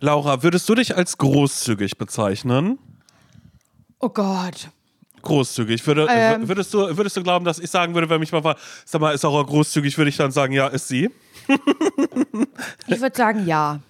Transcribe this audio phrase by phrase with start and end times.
[0.00, 2.78] Laura, würdest du dich als großzügig bezeichnen?
[3.98, 4.68] Oh Gott.
[5.22, 5.84] Großzügig.
[5.86, 6.48] Würde, Ähm.
[6.48, 9.12] würdest, du, würdest du glauben, dass ich sagen würde, wenn mich mal war, sag mal,
[9.14, 11.10] ist Laura großzügig, würde ich dann sagen, ja, ist sie?
[12.86, 13.80] Ich würde sagen, ja.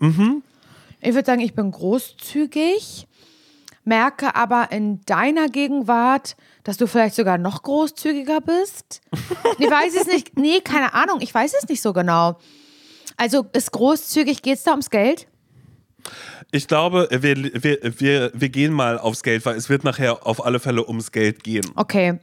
[0.00, 3.06] Ich würde sagen, ich bin großzügig,
[3.84, 9.00] merke aber in deiner Gegenwart, dass du vielleicht sogar noch großzügiger bist.
[9.58, 10.36] Ich weiß es nicht.
[10.38, 11.20] Nee, keine Ahnung.
[11.20, 12.38] Ich weiß es nicht so genau.
[13.16, 15.26] Also ist großzügig, geht es da ums Geld?
[16.52, 20.44] Ich glaube, wir, wir, wir, wir gehen mal aufs Geld, weil es wird nachher auf
[20.44, 21.66] alle Fälle ums Geld gehen.
[21.74, 22.18] Okay.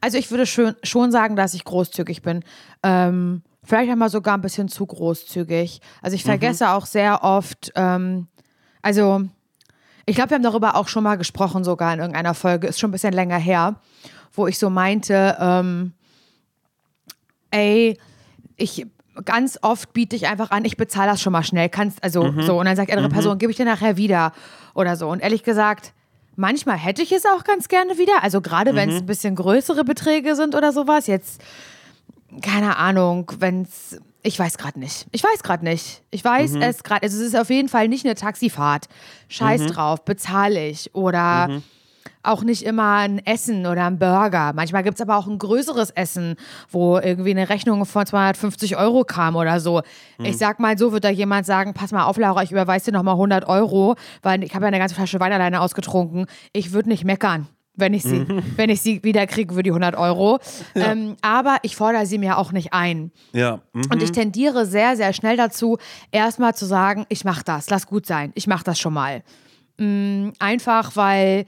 [0.00, 2.44] Also ich würde schon, schon sagen, dass ich großzügig bin.
[2.82, 5.80] Ähm, vielleicht einmal sogar ein bisschen zu großzügig.
[6.02, 8.28] Also ich vergesse auch sehr oft, ähm,
[8.82, 9.22] also
[10.06, 12.90] ich glaube, wir haben darüber auch schon mal gesprochen, sogar in irgendeiner Folge, ist schon
[12.90, 13.80] ein bisschen länger her,
[14.32, 15.94] wo ich so meinte, ähm,
[17.50, 17.98] ey,
[18.56, 18.86] ich
[19.24, 22.58] ganz oft biete ich einfach an, ich bezahle das schon mal schnell, kannst, also so,
[22.58, 24.32] und dann sagt die andere Person, gebe ich dir nachher wieder
[24.74, 25.08] oder so.
[25.08, 25.92] Und ehrlich gesagt,
[26.36, 29.84] manchmal hätte ich es auch ganz gerne wieder, also gerade wenn es ein bisschen größere
[29.84, 31.40] Beträge sind oder sowas, jetzt,
[32.42, 36.82] keine Ahnung, wenn es, ich weiß gerade nicht, ich weiß gerade nicht, ich weiß es
[36.82, 38.88] gerade, also es ist auf jeden Fall nicht eine Taxifahrt,
[39.28, 40.94] scheiß drauf, bezahle ich.
[40.94, 41.60] Oder
[42.24, 44.52] auch nicht immer ein Essen oder ein Burger.
[44.54, 46.36] Manchmal gibt es aber auch ein größeres Essen,
[46.70, 49.82] wo irgendwie eine Rechnung von 250 Euro kam oder so.
[50.18, 52.92] Ich sag mal, so wird da jemand sagen, pass mal auf, Laura, ich überweise dir
[52.92, 56.26] nochmal 100 Euro, weil ich habe ja eine ganze Flasche Wein alleine ausgetrunken.
[56.52, 57.48] Ich würde nicht meckern.
[57.76, 58.24] Wenn ich sie,
[58.56, 60.38] wenn ich sie wieder kriege für die 100 Euro.
[60.76, 63.10] Ähm, aber ich fordere sie mir auch nicht ein.
[63.32, 63.60] Ja.
[63.72, 63.82] mhm.
[63.90, 65.78] Und ich tendiere sehr, sehr schnell dazu,
[66.12, 69.22] erstmal zu sagen, ich mach das, lass gut sein, ich mach das schon mal.
[69.78, 71.46] Mm, einfach weil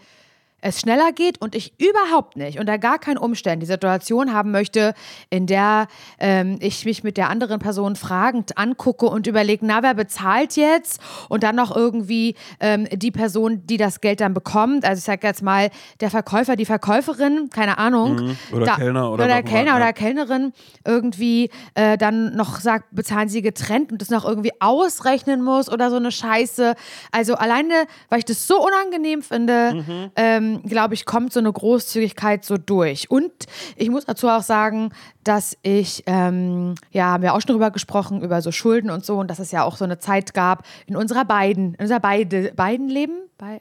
[0.67, 4.95] es schneller geht und ich überhaupt nicht, unter gar keinen Umständen die Situation haben möchte,
[5.31, 5.87] in der
[6.19, 11.01] ähm, ich mich mit der anderen Person fragend angucke und überlege, na, wer bezahlt jetzt?
[11.29, 14.85] Und dann noch irgendwie ähm, die Person, die das Geld dann bekommt.
[14.85, 18.37] Also ich sage jetzt mal, der Verkäufer, die Verkäuferin, keine Ahnung.
[18.53, 19.93] Oder Kellner oder oder Kellner immer, oder ja.
[19.93, 20.53] Kellnerin
[20.85, 25.91] irgendwie äh, dann noch sagt, bezahlen sie getrennt und das noch irgendwie ausrechnen muss oder
[25.91, 26.75] so eine Scheiße.
[27.13, 30.11] Also alleine, weil ich das so unangenehm finde, Mhm.
[30.17, 33.11] ähm, glaube ich, kommt so eine Großzügigkeit so durch.
[33.11, 33.33] Und
[33.77, 34.91] ich muss dazu auch sagen,
[35.25, 39.19] dass ich, ähm, ja, haben wir auch schon drüber gesprochen, über so Schulden und so
[39.19, 42.53] und dass es ja auch so eine Zeit gab in unserer beiden, in unserer beide,
[42.55, 43.61] beiden Leben, bei,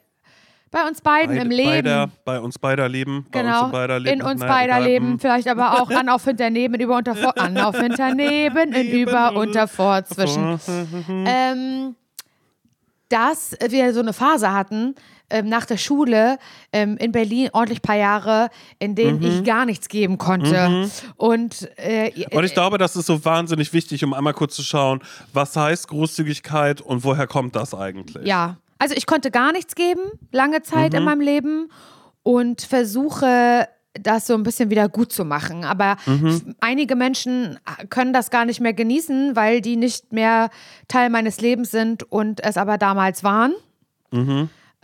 [0.71, 1.69] bei uns beiden im Leben.
[1.69, 3.25] Beider, bei uns beider Leben.
[3.31, 4.19] Bei Genau, uns beider Leben.
[4.19, 4.79] in uns Na, beider.
[4.81, 5.19] Leben, Hm.
[5.19, 8.87] vielleicht aber auch an, auf, hinter, neben, über, unter, vor, an, auf, hinter, neben, in,
[8.91, 10.59] über, unter, vor, zwischen.
[11.27, 11.95] Ähm,
[13.09, 14.95] dass wir so eine Phase hatten,
[15.29, 16.37] ähm, nach der Schule
[16.71, 18.49] ähm, in Berlin ordentlich paar Jahre,
[18.79, 20.89] in denen ich gar nichts geben konnte.
[21.17, 25.01] Und, äh, Und ich glaube, das ist so wahnsinnig wichtig, um einmal kurz zu schauen,
[25.33, 28.25] was heißt Großzügigkeit und woher kommt das eigentlich?
[28.25, 31.69] Ja, also ich konnte gar nichts geben, lange Zeit in meinem Leben
[32.23, 35.63] und versuche das so ein bisschen wieder gut zu machen.
[35.63, 35.95] Aber
[36.59, 37.57] einige Menschen
[37.89, 40.49] können das gar nicht mehr genießen, weil die nicht mehr
[40.89, 43.53] Teil meines Lebens sind und es aber damals waren.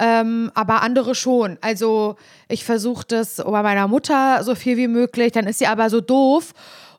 [0.04, 1.60] Ähm, aber andere schon.
[1.62, 2.16] Also
[2.48, 6.02] ich versuche das bei meiner Mutter so viel wie möglich, dann ist sie aber so
[6.02, 6.54] doof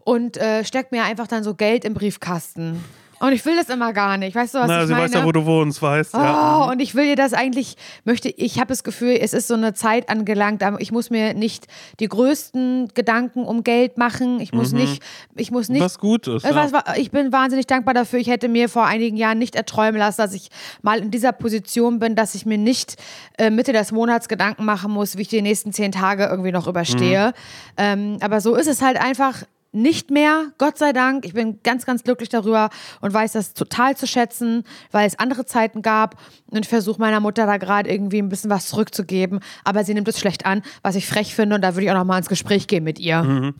[0.04, 2.84] und äh, steckt mir einfach dann so Geld im Briefkasten.
[3.22, 4.34] Und ich will das immer gar nicht.
[4.34, 5.04] Weißt du, was Na, ich sie meine?
[5.04, 6.66] weiß ja, wo du wohnst, weißt ja.
[6.66, 9.54] Oh, und ich will dir das eigentlich, möchte, ich habe das Gefühl, es ist so
[9.54, 11.66] eine Zeit angelangt, aber ich muss mir nicht
[12.00, 14.40] die größten Gedanken um Geld machen.
[14.40, 15.02] Ich muss nicht,
[15.36, 15.78] ich muss nicht.
[15.80, 15.84] Mhm.
[15.84, 16.44] Was gut ist.
[16.44, 16.54] Äh.
[16.54, 18.18] Was, wa- ich bin wahnsinnig dankbar dafür.
[18.18, 20.48] Ich hätte mir vor einigen Jahren nicht erträumen lassen, dass ich
[20.82, 22.96] mal in dieser Position bin, dass ich mir nicht
[23.38, 26.66] äh, Mitte des Monats Gedanken machen muss, wie ich die nächsten zehn Tage irgendwie noch
[26.66, 27.28] überstehe.
[27.28, 27.32] Mhm.
[27.76, 31.24] Ähm, aber so ist es halt einfach nicht mehr, Gott sei Dank.
[31.24, 32.68] Ich bin ganz, ganz glücklich darüber
[33.00, 36.16] und weiß das total zu schätzen, weil es andere Zeiten gab
[36.50, 40.08] und ich versuche meiner Mutter da gerade irgendwie ein bisschen was zurückzugeben, aber sie nimmt
[40.08, 42.28] es schlecht an, was ich frech finde und da würde ich auch noch mal ins
[42.28, 43.52] Gespräch gehen mit ihr.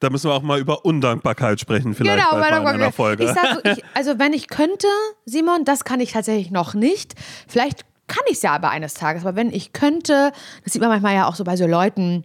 [0.00, 3.24] Da müssen wir auch mal über Undankbarkeit sprechen, vielleicht Genau, in einer Folge.
[3.24, 4.86] Ich sag so, ich, also wenn ich könnte,
[5.26, 7.14] Simon, das kann ich tatsächlich noch nicht.
[7.46, 10.32] Vielleicht kann ich es ja aber eines Tages, aber wenn ich könnte,
[10.64, 12.24] das sieht man manchmal ja auch so bei so Leuten,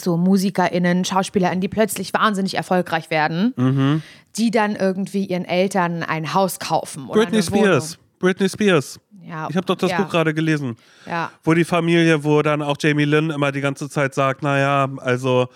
[0.00, 4.02] so MusikerInnen, SchauspielerInnen, die plötzlich wahnsinnig erfolgreich werden, Mhm.
[4.36, 7.08] die dann irgendwie ihren Eltern ein Haus kaufen.
[7.08, 7.98] Oder Britney Spears.
[8.18, 8.98] Britney Spears.
[9.26, 10.76] Ja, Ich habe doch das ja, Buch gerade gelesen.
[11.06, 11.30] Ja.
[11.42, 15.48] Wo die Familie, wo dann auch Jamie Lynn immer die ganze Zeit sagt, naja, also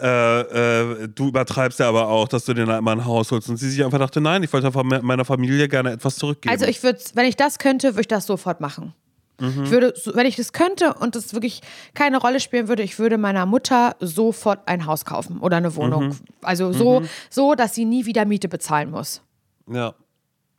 [0.00, 3.48] äh, äh, du übertreibst ja aber auch, dass du dir da immer ein Haus holst.
[3.50, 4.70] Und sie sich einfach dachte, nein, ich wollte
[5.02, 6.52] meiner Familie gerne etwas zurückgeben.
[6.52, 8.94] Also ich würde, wenn ich das könnte, würde ich das sofort machen.
[9.40, 9.64] Mhm.
[9.64, 11.62] Ich würde, wenn ich das könnte und das wirklich
[11.94, 16.08] keine Rolle spielen würde, ich würde meiner Mutter sofort ein Haus kaufen oder eine Wohnung.
[16.08, 16.16] Mhm.
[16.42, 19.22] Also so, so, dass sie nie wieder Miete bezahlen muss.
[19.70, 19.94] ja.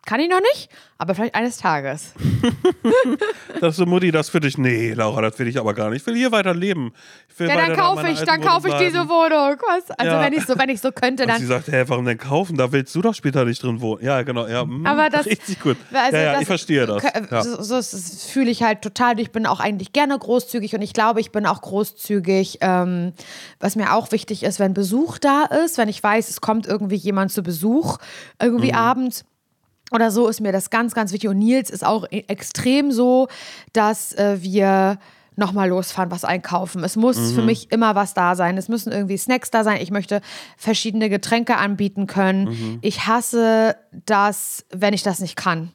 [0.09, 2.13] Kann ich noch nicht, aber vielleicht eines Tages.
[3.61, 4.57] Das ist so, Mutti, das für dich.
[4.57, 6.01] Nee, Laura, das will ich aber gar nicht.
[6.01, 6.93] Ich will hier weiter leben.
[7.37, 8.99] Ja, dann kaufe ich, dann kaufe ich diese.
[9.09, 9.57] Wohnung.
[9.67, 9.91] Was?
[9.97, 10.21] Also Ja.
[10.21, 12.55] wenn ich so, wenn ich so könnte, Und dann sie sagt, hä, warum denn kaufen?
[12.57, 14.03] Da willst du doch später nicht drin wohnen.
[14.03, 14.47] Ja, genau.
[14.47, 15.75] Ja, mm, Aber das- richtig gut.
[15.93, 17.03] Also ja, ja, das- ich verstehe das.
[17.03, 17.43] Ja.
[17.43, 19.19] So, so, das, das fühle ich halt total.
[19.19, 22.59] Ich bin auch eigentlich gerne großzügig und ich glaube, ich bin auch großzügig.
[22.61, 23.13] Ähm,
[23.59, 26.95] was mir auch wichtig ist, wenn Besuch da ist, wenn ich weiß, es kommt irgendwie
[26.95, 27.97] jemand zu Besuch,
[28.41, 28.77] irgendwie Mhm.
[28.77, 29.25] abends.
[29.91, 31.29] Oder so ist mir das ganz, ganz wichtig.
[31.29, 33.27] Und Nils ist auch e- extrem so,
[33.73, 34.97] dass äh, wir
[35.35, 36.83] nochmal losfahren, was einkaufen.
[36.83, 37.35] Es muss Mhm.
[37.35, 38.57] für mich immer was da sein.
[38.57, 39.79] Es müssen irgendwie Snacks da sein.
[39.81, 40.21] Ich möchte
[40.57, 42.49] verschiedene Getränke anbieten können.
[42.49, 42.79] Mhm.
[42.81, 45.71] Ich hasse das, wenn ich das nicht kann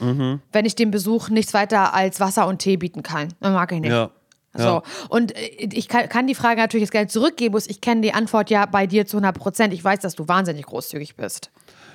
[0.00, 0.40] Mhm.
[0.52, 3.28] wenn ich dem Besuch nichts weiter als Wasser und Tee bieten kann.
[3.40, 3.90] Das mag ich nicht.
[3.90, 4.10] Ja.
[4.54, 4.62] So.
[4.62, 4.82] Ja.
[5.08, 7.66] Und äh, ich kann, kann die Frage natürlich das Geld zurückgeben, muss.
[7.66, 9.74] ich kenne die Antwort ja bei dir zu 100 Prozent.
[9.74, 11.50] Ich weiß, dass du wahnsinnig großzügig bist.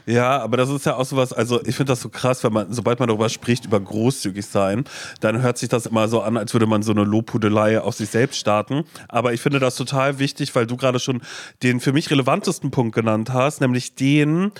[0.05, 2.73] Ja, aber das ist ja auch sowas, also ich finde das so krass, wenn man,
[2.73, 4.83] sobald man darüber spricht, über großzügig sein,
[5.21, 8.09] dann hört sich das immer so an, als würde man so eine Lobhudelei auf sich
[8.09, 8.83] selbst starten.
[9.07, 11.21] Aber ich finde das total wichtig, weil du gerade schon
[11.63, 14.51] den für mich relevantesten Punkt genannt hast, nämlich den,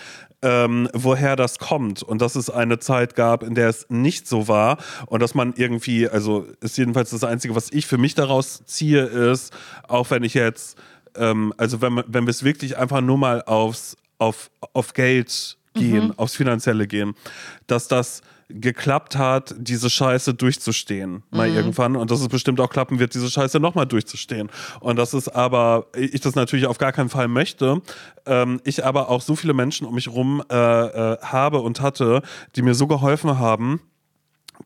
[0.44, 4.48] ähm, woher das kommt und dass es eine Zeit gab, in der es nicht so
[4.48, 8.62] war und dass man irgendwie, also ist jedenfalls das Einzige, was ich für mich daraus
[8.66, 9.54] ziehe, ist,
[9.88, 10.78] auch wenn ich jetzt,
[11.16, 15.58] ähm, also wenn, man- wenn wir es wirklich einfach nur mal aufs, auf, auf Geld
[15.74, 17.16] gehen, aufs Finanzielle gehen,
[17.68, 18.22] dass das
[18.54, 21.96] geklappt hat, diese Scheiße durchzustehen, mal irgendwann.
[21.96, 24.50] Und dass es bestimmt auch klappen wird, diese Scheiße nochmal durchzustehen.
[24.80, 27.82] Und dass es aber, ich das natürlich auf gar keinen Fall möchte,
[28.26, 32.22] ähm, ich aber auch so viele Menschen um mich rum äh, äh, habe und hatte,
[32.56, 33.82] die mir so geholfen haben,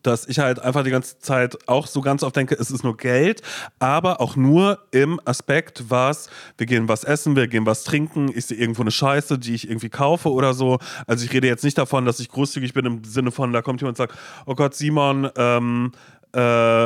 [0.08, 2.98] dass ich halt einfach die ganze Zeit auch so ganz oft denke, es ist nur
[2.98, 3.42] Geld,
[3.80, 8.46] aber auch nur im Aspekt, was, wir gehen was essen, wir gehen was trinken, ich
[8.46, 10.80] sehe irgendwo eine Scheiße, die ich irgendwie kaufe oder so.
[11.06, 13.82] Also ich rede jetzt nicht davon, dass ich großzügig bin im Sinne von, da kommt
[13.82, 15.92] jemand und sagt, oh Gott, Simon, ähm,
[16.34, 16.40] äh,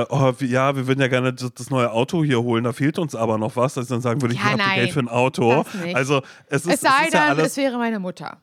[0.09, 3.37] oh, ja, wir würden ja gerne das, neue Auto hier holen, da fehlt uns aber
[3.37, 5.63] noch was, dass ich dann sagen würde, Ja, ich habe Geld für ein Auto.
[5.93, 8.37] Also es ist, Es sei ist ja denn, alles es wäre meine Mutter.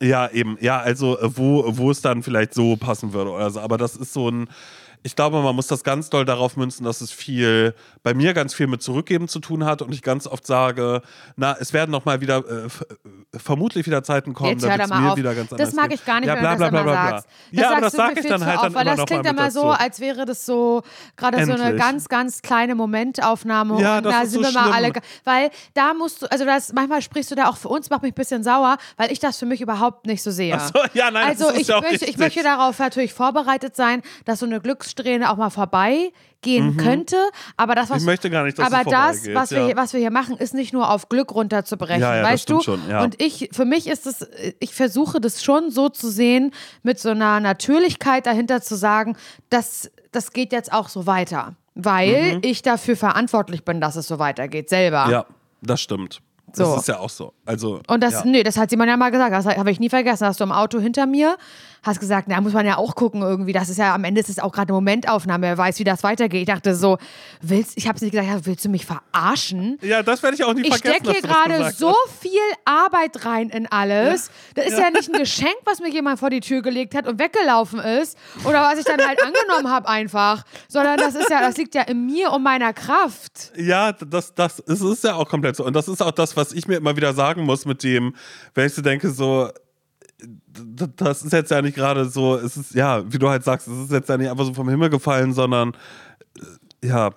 [0.00, 0.56] Ja, eben.
[0.60, 3.60] Ja, also äh, wo, wo es dann vielleicht so passen würde oder so.
[3.60, 4.48] Aber das ist so ein.
[5.06, 8.54] Ich glaube, man muss das ganz doll darauf münzen, dass es viel, bei mir ganz
[8.54, 11.02] viel mit Zurückgeben zu tun hat und ich ganz oft sage,
[11.36, 12.68] na, es werden noch mal wieder, äh, äh,
[13.38, 15.16] vermutlich wieder Zeiten kommen, Jetzt da mal mir auf.
[15.18, 15.98] wieder ganz Das anders mag gehen.
[16.00, 17.10] ich gar nicht, ja, wenn bla, du bla, das bla, immer bla, bla.
[17.10, 17.28] sagst.
[17.52, 19.50] Das ja, aber das sage ich dann halt dann weil immer das klingt mal immer
[19.50, 20.82] so, als wäre das so
[21.16, 24.52] gerade so eine ganz, ganz kleine Momentaufnahme Ja, und das da ist sind so wir
[24.54, 24.74] mal schlimm.
[24.74, 24.92] alle.
[24.92, 28.02] ge- Weil da musst du, also das, manchmal sprichst du da auch für uns, macht
[28.02, 30.54] mich ein bisschen sauer, weil ich das für mich überhaupt nicht so sehe.
[30.58, 33.12] Ach so, ja, nein, das also ist ich, ja auch möchte, ich möchte darauf natürlich
[33.12, 34.60] vorbereitet sein, dass so eine
[34.94, 37.16] Glückssträhne auch mal vorbeigehen könnte.
[37.56, 38.02] Aber das, was Mhm.
[38.02, 39.66] Ich möchte gar nicht, dass aber das, vorbeigeht, was, wir, ja.
[39.66, 42.50] hier- was wir hier machen, ist nicht nur auf Glück runterzubrechen, Ja, ja, das weißt
[42.50, 42.60] du?
[42.60, 42.80] schon.
[42.82, 44.26] Und ich, für mich ist es,
[44.60, 46.52] ich versuche das schon so zu sehen,
[46.82, 49.16] mit so einer Natürlichkeit dahinter zu sagen,
[49.50, 51.54] das, das geht jetzt auch so weiter.
[51.76, 55.06] Weil ich dafür verantwortlich bin, dass es so weitergeht, selber.
[55.06, 55.10] Mhm.
[55.10, 55.26] Ja,
[55.60, 56.20] das stimmt.
[56.52, 56.62] So.
[56.74, 57.32] Das ist ja auch so.
[57.44, 58.22] Also, Und das, ja.
[58.26, 60.24] nee, das hat Simon ja mal gesagt, das habe ich nie vergessen.
[60.24, 61.36] Hast du im Auto hinter mir,
[61.84, 63.52] hast gesagt, na, muss man ja auch gucken irgendwie.
[63.52, 66.02] Das ist ja, am Ende ist es auch gerade eine Momentaufnahme, wer weiß, wie das
[66.02, 66.40] weitergeht.
[66.40, 66.98] Ich dachte so,
[67.40, 69.78] willst, ich habe nicht gesagt, ja, willst du mich verarschen?
[69.82, 71.04] ja, das werde ich auch nie Ich vergessen.
[71.04, 74.30] stecke hier gerade so viel Arbeit rein in alles.
[74.54, 74.90] Das ist ja.
[74.90, 78.16] nicht ein Geschenk, was mir jemand vor die Tür gelegt hat und weggelaufen ist.
[78.44, 80.44] Oder was ich dann halt angenommen habe einfach.
[80.68, 83.52] Sondern das ist ja, das liegt ja in mir und meiner Kraft.
[83.56, 85.64] Ja, das, das es ist ja auch komplett so.
[85.64, 88.14] Und das ist auch das, was ich mir immer wieder sagen muss mit dem,
[88.54, 89.50] wenn ich so denke, so,
[90.96, 93.78] das ist jetzt ja nicht gerade so, es ist, ja, wie du halt sagst, es
[93.84, 95.72] ist jetzt ja nicht einfach so vom Himmel gefallen, sondern,
[96.82, 97.10] äh, ja,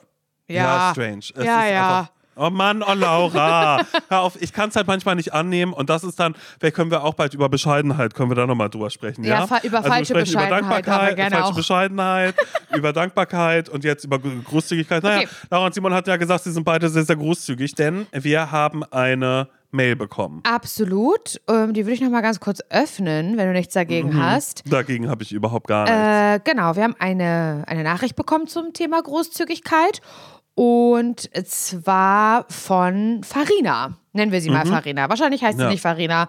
[0.48, 0.92] Ja.
[0.92, 1.20] strange.
[1.36, 2.00] Es Ja, ja.
[2.00, 5.90] Einfach, Oh Mann, oh Laura, hör auf, ich kann es halt manchmal nicht annehmen und
[5.90, 8.92] das ist dann, vielleicht können wir auch bald über Bescheidenheit, können wir da nochmal drüber
[8.92, 9.44] sprechen, ja?
[9.50, 10.52] Ja, über also falsche sprechen über Bescheidenheit
[10.86, 11.56] Dankbarkeit, gerne falsche auch.
[11.56, 12.36] Bescheidenheit,
[12.76, 15.02] über Dankbarkeit und jetzt über Gro- Großzügigkeit.
[15.02, 15.28] Naja, Okay.
[15.50, 18.84] Laura und Simon hat ja gesagt, sie sind beide sehr, sehr großzügig, denn wir haben
[18.84, 20.42] eine Mail bekommen.
[20.44, 21.42] Absolut.
[21.50, 24.22] Ähm, die würde ich noch mal ganz kurz öffnen, wenn du nichts dagegen Mhm.
[24.24, 24.64] hast.
[24.72, 26.46] Dagegen habe ich überhaupt gar nichts.
[26.48, 30.02] Äh, genau, wir haben eine, eine Nachricht bekommen zum Thema Großzügigkeit.
[30.56, 33.98] Und zwar von Farina.
[34.14, 35.08] Nennen wir sie mal Farina.
[35.08, 35.62] Wahrscheinlich heißt Mhm.
[35.62, 35.68] Ja.
[35.68, 36.28] sie nicht Farina,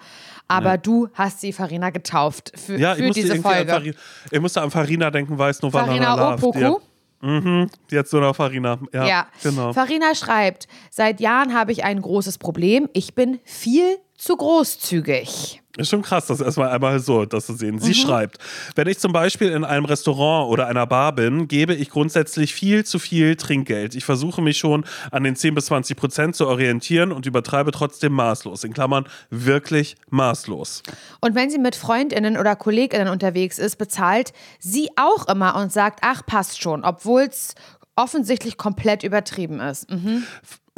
[0.48, 3.70] aber du hast sie Farina getauft für, ja, für diese Folge.
[3.72, 3.94] Farina,
[4.30, 6.58] ich musste an Farina denken, weiß nur, Farina Opoku.
[6.62, 6.82] Hat-
[7.20, 8.78] mhm, die hat so eine Farina.
[8.92, 9.72] Ja, Ja, genau.
[9.72, 12.88] Farina schreibt, seit Jahren habe ich ein großes Problem.
[12.92, 15.62] Ich bin viel zu großzügig.
[15.78, 17.78] Ist schon krass, das erstmal einmal so, das zu sehen.
[17.78, 17.94] Sie mhm.
[17.94, 18.38] schreibt,
[18.74, 22.84] wenn ich zum Beispiel in einem Restaurant oder einer Bar bin, gebe ich grundsätzlich viel
[22.84, 23.94] zu viel Trinkgeld.
[23.94, 28.12] Ich versuche mich schon an den 10 bis 20 Prozent zu orientieren und übertreibe trotzdem
[28.12, 28.64] maßlos.
[28.64, 30.82] In Klammern wirklich maßlos.
[31.20, 36.00] Und wenn sie mit Freundinnen oder Kolleginnen unterwegs ist, bezahlt sie auch immer und sagt,
[36.02, 37.54] ach, passt schon, obwohl es
[37.98, 39.90] offensichtlich komplett übertrieben ist.
[39.90, 40.24] Mhm.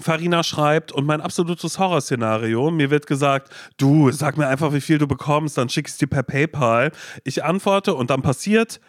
[0.00, 4.97] Farina schreibt, und mein absolutes Horrorszenario, mir wird gesagt, du, sag mir einfach, wie viel
[4.97, 6.91] du bekommst, dann schick ich es dir per PayPal.
[7.25, 8.81] Ich antworte und dann passiert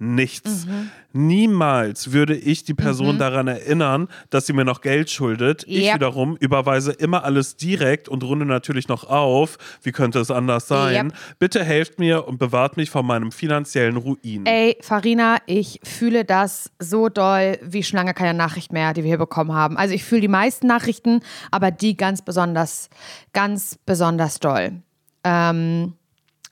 [0.00, 0.66] nichts.
[0.66, 0.90] Mhm.
[1.12, 3.18] Niemals würde ich die Person mhm.
[3.18, 5.62] daran erinnern, dass sie mir noch Geld schuldet.
[5.62, 5.68] Yep.
[5.68, 9.58] Ich wiederum überweise immer alles direkt und runde natürlich noch auf.
[9.82, 11.06] Wie könnte es anders sein?
[11.06, 11.14] Yep.
[11.38, 14.46] Bitte helft mir und bewahrt mich vor meinem finanziellen Ruin.
[14.46, 19.08] Ey, Farina, ich fühle das so doll wie schon lange keine Nachricht mehr, die wir
[19.08, 19.76] hier bekommen haben.
[19.76, 22.88] Also ich fühle die meisten Nachrichten, aber die ganz besonders,
[23.32, 24.80] ganz besonders doll.
[25.24, 25.94] Ähm,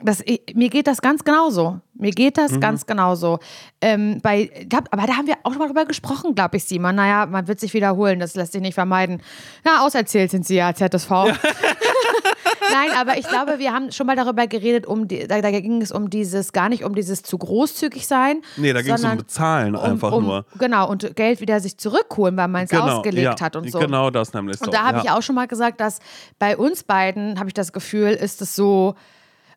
[0.00, 0.22] das,
[0.54, 1.80] mir geht das ganz genauso.
[1.94, 2.60] Mir geht das mhm.
[2.60, 3.40] ganz genauso.
[3.80, 4.50] Ähm, bei,
[4.90, 6.94] aber da haben wir auch schon mal drüber gesprochen, glaube ich, Simon.
[6.94, 9.20] Naja, man wird sich wiederholen, das lässt sich nicht vermeiden.
[9.66, 11.10] Ja, auserzählt sind sie ja, ZSV.
[11.10, 11.24] Ja.
[12.70, 15.82] Nein, aber ich glaube, wir haben schon mal darüber geredet, um die, da, da, ging
[15.82, 18.42] es um dieses, gar nicht um dieses zu großzügig sein.
[18.56, 20.46] Nee, da ging es um Bezahlen einfach um, nur.
[20.58, 23.78] Genau, und Geld wieder sich zurückholen, weil man es genau, ausgelegt ja, hat und so.
[23.78, 24.60] Genau das nämlich.
[24.60, 25.04] Und da habe ja.
[25.04, 25.98] ich auch schon mal gesagt, dass
[26.38, 28.94] bei uns beiden, habe ich das Gefühl, ist es so,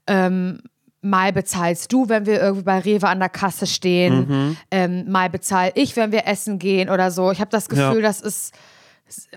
[0.08, 0.62] ähm,
[1.02, 4.58] mal bezahlst du, wenn wir irgendwie bei Rewe an der Kasse stehen, mhm.
[4.70, 7.32] ähm, mal bezahl ich, wenn wir essen gehen oder so.
[7.32, 8.02] Ich habe das Gefühl, ja.
[8.02, 8.54] das ist,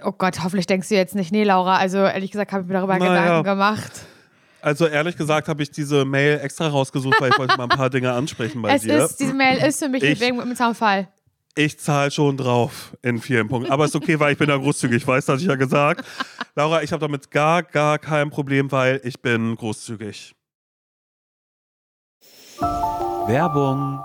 [0.05, 2.75] oh Gott, hoffentlich denkst du jetzt nicht, nee, Laura, also ehrlich gesagt habe ich mir
[2.75, 3.15] darüber naja.
[3.15, 3.93] Gedanken gemacht.
[4.61, 7.91] Also ehrlich gesagt habe ich diese Mail extra rausgesucht, weil ich wollte mal ein paar
[7.91, 9.05] Dinge ansprechen bei es dir.
[9.05, 11.09] Ist, diese Mail ist für mich ich, wegen mit dem Zaunfall.
[11.55, 13.71] Ich zahle schon drauf in vielen Punkten.
[13.71, 15.03] Aber ist okay, weil ich bin da großzügig.
[15.03, 16.05] Ich weiß, das ich ja gesagt.
[16.57, 20.35] Laura, ich habe damit gar, gar kein Problem, weil ich bin großzügig.
[23.27, 24.05] Werbung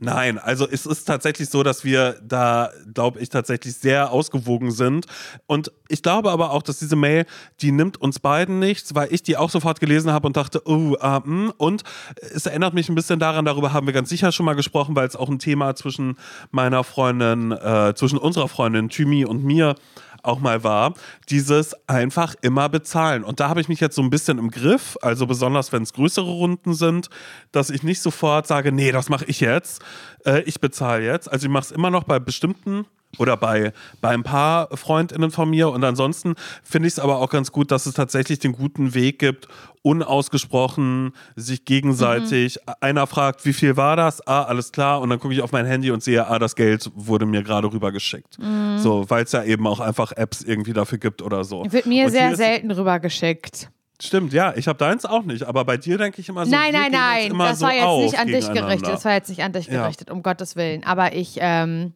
[0.00, 5.06] Nein, also es ist tatsächlich so, dass wir da, glaube ich, tatsächlich sehr ausgewogen sind.
[5.46, 7.26] Und ich glaube aber auch, dass diese Mail,
[7.60, 10.96] die nimmt uns beiden nichts, weil ich die auch sofort gelesen habe und dachte, oh,
[11.00, 11.54] äh, mh.
[11.58, 11.84] und
[12.20, 15.06] es erinnert mich ein bisschen daran, darüber haben wir ganz sicher schon mal gesprochen, weil
[15.06, 16.16] es auch ein Thema zwischen
[16.50, 19.76] meiner Freundin, äh, zwischen unserer Freundin Thymi und mir
[20.24, 20.94] auch mal war,
[21.30, 23.24] dieses einfach immer bezahlen.
[23.24, 25.92] Und da habe ich mich jetzt so ein bisschen im Griff, also besonders wenn es
[25.92, 27.08] größere Runden sind,
[27.52, 29.82] dass ich nicht sofort sage, nee, das mache ich jetzt,
[30.24, 31.30] äh, ich bezahle jetzt.
[31.30, 32.86] Also ich mache es immer noch bei bestimmten
[33.18, 35.70] oder bei, bei ein paar Freundinnen von mir.
[35.70, 39.18] Und ansonsten finde ich es aber auch ganz gut, dass es tatsächlich den guten Weg
[39.18, 39.48] gibt,
[39.82, 42.58] unausgesprochen sich gegenseitig.
[42.66, 42.74] Mhm.
[42.80, 44.26] Einer fragt, wie viel war das?
[44.26, 45.00] Ah, alles klar.
[45.00, 47.70] Und dann gucke ich auf mein Handy und sehe, ah, das Geld wurde mir gerade
[47.70, 48.38] rübergeschickt.
[48.38, 48.78] Mhm.
[48.78, 51.64] So, weil es ja eben auch einfach Apps irgendwie dafür gibt oder so.
[51.68, 53.68] Wird mir und sehr selten rübergeschickt.
[54.00, 56.50] Stimmt, ja, ich habe deins auch nicht, aber bei dir denke ich immer so.
[56.50, 58.88] Nein, nein, nein, das war jetzt nicht an dich gerichtet.
[58.88, 60.14] Das war jetzt nicht an dich gerichtet, ja.
[60.14, 60.82] um Gottes Willen.
[60.84, 61.92] Aber ich, ähm,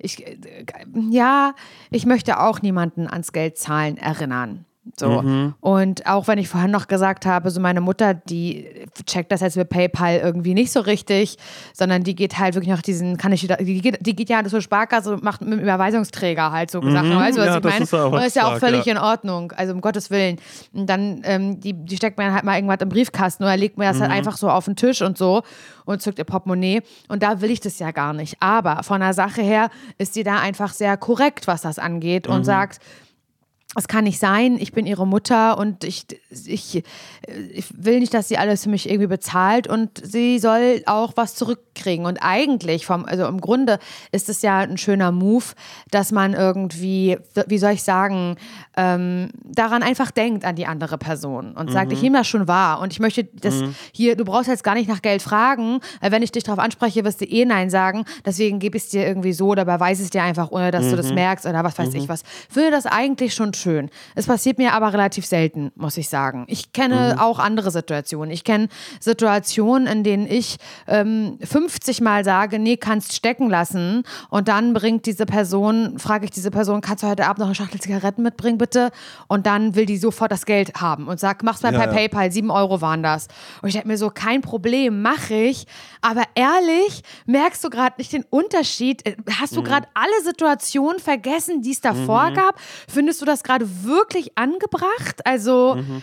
[0.00, 0.36] ich, äh,
[1.10, 1.54] ja,
[1.90, 4.64] ich möchte auch niemanden ans Geld zahlen erinnern.
[4.98, 5.22] So.
[5.22, 5.54] Mhm.
[5.60, 8.66] Und auch wenn ich vorhin noch gesagt habe, so meine Mutter, die
[9.06, 11.36] checkt das jetzt mit PayPal irgendwie nicht so richtig,
[11.72, 14.60] sondern die geht halt wirklich nach diesen, kann ich, die geht, die geht ja zur
[14.60, 16.92] Sparkasse und macht mit dem Überweisungsträger halt so mhm.
[16.92, 17.16] Sachen.
[17.16, 17.84] Weißt du, was ja, ich meine?
[17.84, 18.92] Ist und das ist ja auch völlig ja.
[18.92, 19.52] in Ordnung.
[19.52, 20.38] Also um Gottes Willen.
[20.72, 23.84] Und dann, ähm, die, die steckt mir halt mal irgendwas im Briefkasten oder legt mir
[23.84, 24.14] das halt mhm.
[24.14, 25.42] halt einfach so auf den Tisch und so
[25.84, 26.82] und zückt ihr Portemonnaie.
[27.08, 28.36] Und da will ich das ja gar nicht.
[28.40, 32.38] Aber von der Sache her ist sie da einfach sehr korrekt, was das angeht und
[32.38, 32.44] mhm.
[32.44, 32.80] sagt,
[33.76, 36.82] es kann nicht sein, ich bin ihre Mutter und ich, ich,
[37.54, 41.36] ich, will nicht, dass sie alles für mich irgendwie bezahlt und sie soll auch was
[41.36, 42.04] zurückkriegen.
[42.04, 43.78] Und eigentlich, vom, also im Grunde
[44.10, 45.44] ist es ja ein schöner Move,
[45.92, 48.34] dass man irgendwie, wie soll ich sagen,
[48.76, 51.92] ähm, daran einfach denkt an die andere Person und sagt, mhm.
[51.94, 53.76] ich nehme das schon wahr und ich möchte das mhm.
[53.92, 57.04] hier, du brauchst jetzt gar nicht nach Geld fragen, weil wenn ich dich darauf anspreche,
[57.04, 60.10] wirst du eh Nein sagen, deswegen gebe ich es dir irgendwie so oder überweise es
[60.10, 60.90] dir einfach, ohne dass mhm.
[60.90, 61.14] du das mhm.
[61.14, 62.08] merkst oder was weiß ich mhm.
[62.08, 62.22] was.
[62.48, 63.90] Ich finde das eigentlich schon schön.
[64.14, 66.44] Es passiert mir aber relativ selten, muss ich sagen.
[66.48, 67.20] Ich kenne mhm.
[67.20, 68.32] auch andere Situationen.
[68.32, 68.68] Ich kenne
[69.00, 74.04] Situationen, in denen ich ähm, 50 Mal sage, nee, kannst stecken lassen.
[74.30, 77.54] Und dann bringt diese Person, frage ich diese Person, kannst du heute Abend noch eine
[77.54, 78.90] Schachtel Zigaretten mitbringen, bitte?
[79.28, 81.94] Und dann will die sofort das Geld haben und sagt, mach's mal ja, per ja.
[81.94, 83.28] PayPal, 7 Euro waren das.
[83.62, 85.66] Und ich denke mir so, kein Problem, mache ich.
[86.00, 89.02] Aber ehrlich, merkst du gerade nicht den Unterschied?
[89.38, 89.64] Hast du mhm.
[89.64, 92.34] gerade alle Situationen vergessen, die es davor mhm.
[92.34, 92.60] gab?
[92.88, 95.24] Findest du das gerade wirklich angebracht?
[95.24, 95.76] Also.
[95.76, 96.02] Mhm.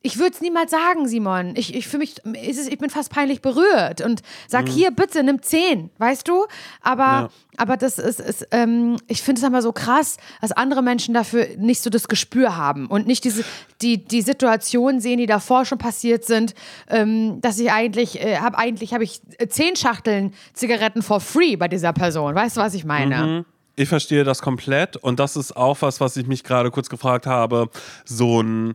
[0.00, 1.54] Ich würde es niemals sagen, Simon.
[1.56, 4.70] Ich, ich für mich ist es, ich bin fast peinlich berührt und sag mhm.
[4.70, 6.46] hier bitte nimm zehn, weißt du?
[6.80, 7.28] Aber, ja.
[7.56, 11.48] aber das ist, ist ähm, ich finde es aber so krass, dass andere Menschen dafür
[11.56, 13.44] nicht so das Gespür haben und nicht diese
[13.82, 16.54] die die Situation sehen, die davor schon passiert sind,
[16.88, 21.66] ähm, dass ich eigentlich äh, habe eigentlich habe ich zehn Schachteln Zigaretten for free bei
[21.66, 22.36] dieser Person.
[22.36, 23.26] Weißt du, was ich meine?
[23.26, 23.57] Mhm.
[23.78, 27.26] Ich verstehe das komplett und das ist auch was, was ich mich gerade kurz gefragt
[27.26, 27.70] habe.
[28.04, 28.74] So ein,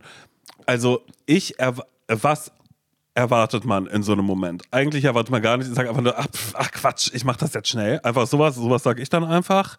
[0.64, 1.56] also ich,
[2.08, 2.50] was
[3.12, 4.62] erwartet man in so einem Moment?
[4.70, 5.68] Eigentlich erwartet man gar nicht.
[5.68, 8.00] Ich sage einfach nur, ach, ach Quatsch, ich mache das jetzt schnell.
[8.02, 9.76] Einfach sowas, sowas sage ich dann einfach.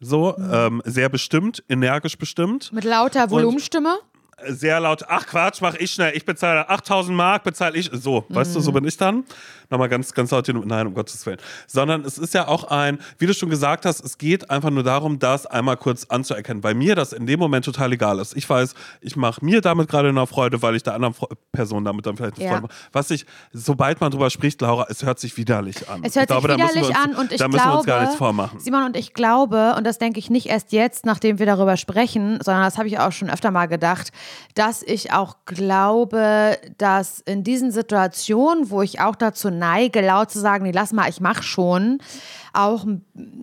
[0.00, 0.50] So, mhm.
[0.50, 2.72] ähm, sehr bestimmt, energisch bestimmt.
[2.72, 3.98] Mit lauter Volumenstimme?
[4.48, 8.34] Sehr laut, ach Quatsch, mach ich schnell, ich bezahle 8000 Mark, bezahle ich, so, mhm.
[8.34, 8.74] weißt du, so mhm.
[8.74, 9.24] bin ich dann.
[9.70, 11.38] Nochmal ganz, ganz laut, nein, um Gottes Willen.
[11.66, 14.82] Sondern es ist ja auch ein, wie du schon gesagt hast, es geht einfach nur
[14.82, 18.36] darum, das einmal kurz anzuerkennen, weil mir das in dem Moment total egal ist.
[18.36, 21.14] Ich weiß, ich mache mir damit gerade eine Freude, weil ich der anderen
[21.52, 22.50] Person damit dann vielleicht eine ja.
[22.52, 22.74] Freude mache.
[22.92, 26.02] Was ich, sobald man drüber spricht, Laura, es hört sich widerlich an.
[26.04, 27.86] Es hört ich sich glaube, widerlich uns, an und ich da müssen glaube, wir uns
[27.86, 28.60] gar nichts vormachen.
[28.60, 32.38] Simon und ich glaube, und das denke ich nicht erst jetzt, nachdem wir darüber sprechen,
[32.42, 34.12] sondern das habe ich auch schon öfter mal gedacht,
[34.54, 40.40] dass ich auch glaube, dass in diesen Situationen, wo ich auch dazu neige, laut zu
[40.40, 41.98] sagen, nee, lass mal, ich mach schon,
[42.52, 42.86] auch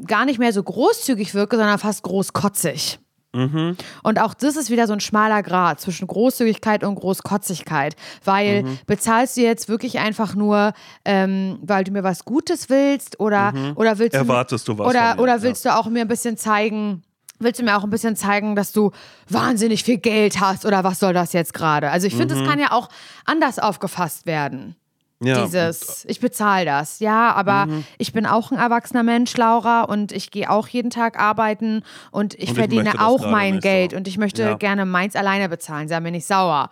[0.08, 2.99] gar nicht mehr so großzügig wirke, sondern fast großkotzig.
[3.34, 3.77] Mhm.
[4.04, 8.80] Und auch das ist wieder so ein schmaler Grad zwischen Großzügigkeit und Großkotzigkeit, weil mhm.
[8.88, 10.73] bezahlst du jetzt wirklich einfach nur,
[11.06, 13.73] ähm, weil du mir was Gutes willst oder, mhm.
[13.75, 15.71] oder willst Erwartest du, du was oder, oder willst ja.
[15.71, 17.04] du auch mir ein bisschen zeigen,
[17.41, 18.91] willst du mir auch ein bisschen zeigen, dass du
[19.30, 21.89] wahnsinnig viel Geld hast oder was soll das jetzt gerade?
[21.89, 22.47] Also ich finde, es mhm.
[22.47, 22.89] kann ja auch
[23.25, 24.75] anders aufgefasst werden.
[25.23, 27.84] Ja, Dieses, ich bezahle das, ja, aber mhm.
[27.99, 32.34] ich bin auch ein erwachsener Mensch, Laura, und ich gehe auch jeden Tag arbeiten und
[32.39, 33.97] ich und verdiene ich auch mein Geld so.
[33.97, 34.56] und ich möchte ja.
[34.56, 36.71] gerne meins alleine bezahlen, sei mir nicht sauer.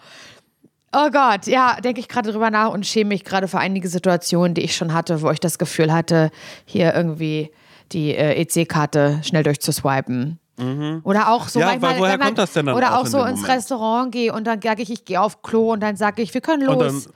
[0.91, 4.55] Oh Gott, ja, denke ich gerade drüber nach und schäme mich gerade für einige Situationen,
[4.55, 6.31] die ich schon hatte, wo ich das Gefühl hatte,
[6.65, 7.51] hier irgendwie
[7.91, 10.39] die äh, EC-Karte schnell durchzuswipen.
[10.59, 11.01] Mhm.
[11.03, 13.05] Oder auch so, ja, manchmal, weil woher man, kommt das denn dann Oder auch, auch
[13.05, 13.57] so ins Moment?
[13.57, 16.41] Restaurant gehe und dann sage ich, ich gehe auf Klo und dann sage ich, wir
[16.41, 17.09] können los.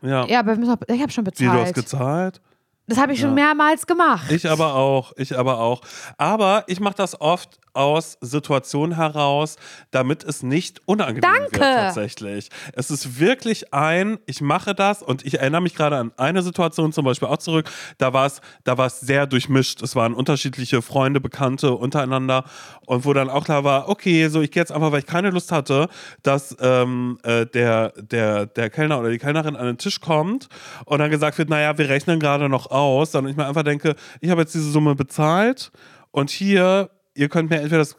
[0.00, 0.26] Dann, ja.
[0.26, 0.56] ja, aber
[0.88, 1.52] ich habe schon bezahlt.
[1.52, 2.40] Wie, du hast gezahlt?
[2.88, 4.30] Das habe ich schon mehrmals gemacht.
[4.30, 5.80] Ich aber auch, ich aber auch.
[6.18, 9.56] Aber ich mache das oft aus Situationen heraus,
[9.90, 11.52] damit es nicht unangenehm Danke.
[11.52, 12.48] wird tatsächlich.
[12.74, 16.92] Es ist wirklich ein, ich mache das und ich erinnere mich gerade an eine Situation
[16.92, 19.82] zum Beispiel auch zurück, da war es da sehr durchmischt.
[19.82, 22.44] Es waren unterschiedliche Freunde, Bekannte untereinander
[22.86, 25.30] und wo dann auch klar war, okay, so ich gehe jetzt einfach, weil ich keine
[25.30, 25.88] Lust hatte,
[26.22, 30.48] dass ähm, äh, der, der, der Kellner oder die Kellnerin an den Tisch kommt
[30.84, 33.94] und dann gesagt wird, naja, wir rechnen gerade noch aus, sondern ich mir einfach denke,
[34.20, 35.70] ich habe jetzt diese Summe bezahlt
[36.10, 37.96] und hier ihr könnt mir entweder das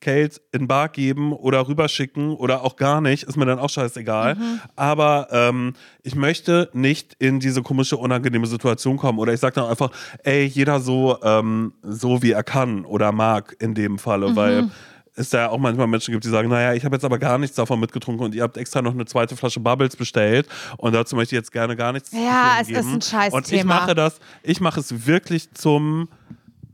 [0.00, 4.34] Geld in Bar geben oder rüberschicken oder auch gar nicht, ist mir dann auch scheißegal.
[4.34, 4.60] Mhm.
[4.76, 5.72] Aber ähm,
[6.02, 9.18] ich möchte nicht in diese komische, unangenehme Situation kommen.
[9.18, 9.90] Oder ich sage dann einfach,
[10.22, 14.36] ey, jeder so, ähm, so wie er kann oder mag in dem Falle, mhm.
[14.36, 14.70] weil
[15.14, 17.38] es da ja auch manchmal Menschen gibt, die sagen, naja, ich habe jetzt aber gar
[17.38, 20.46] nichts davon mitgetrunken und ihr habt extra noch eine zweite Flasche Bubbles bestellt
[20.76, 22.80] und dazu möchte ich jetzt gerne gar nichts Ja, es geben.
[22.80, 26.08] ist ein scheiß Und ich mache das, ich mache es wirklich zum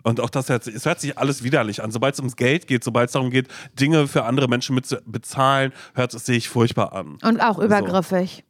[0.02, 1.90] Und auch das hört, es hört sich alles widerlich an.
[1.90, 5.00] Sobald es ums Geld geht, sobald es darum geht, Dinge für andere Menschen mit zu
[5.04, 7.18] bezahlen, hört es sich furchtbar an.
[7.22, 8.44] Und auch übergriffig.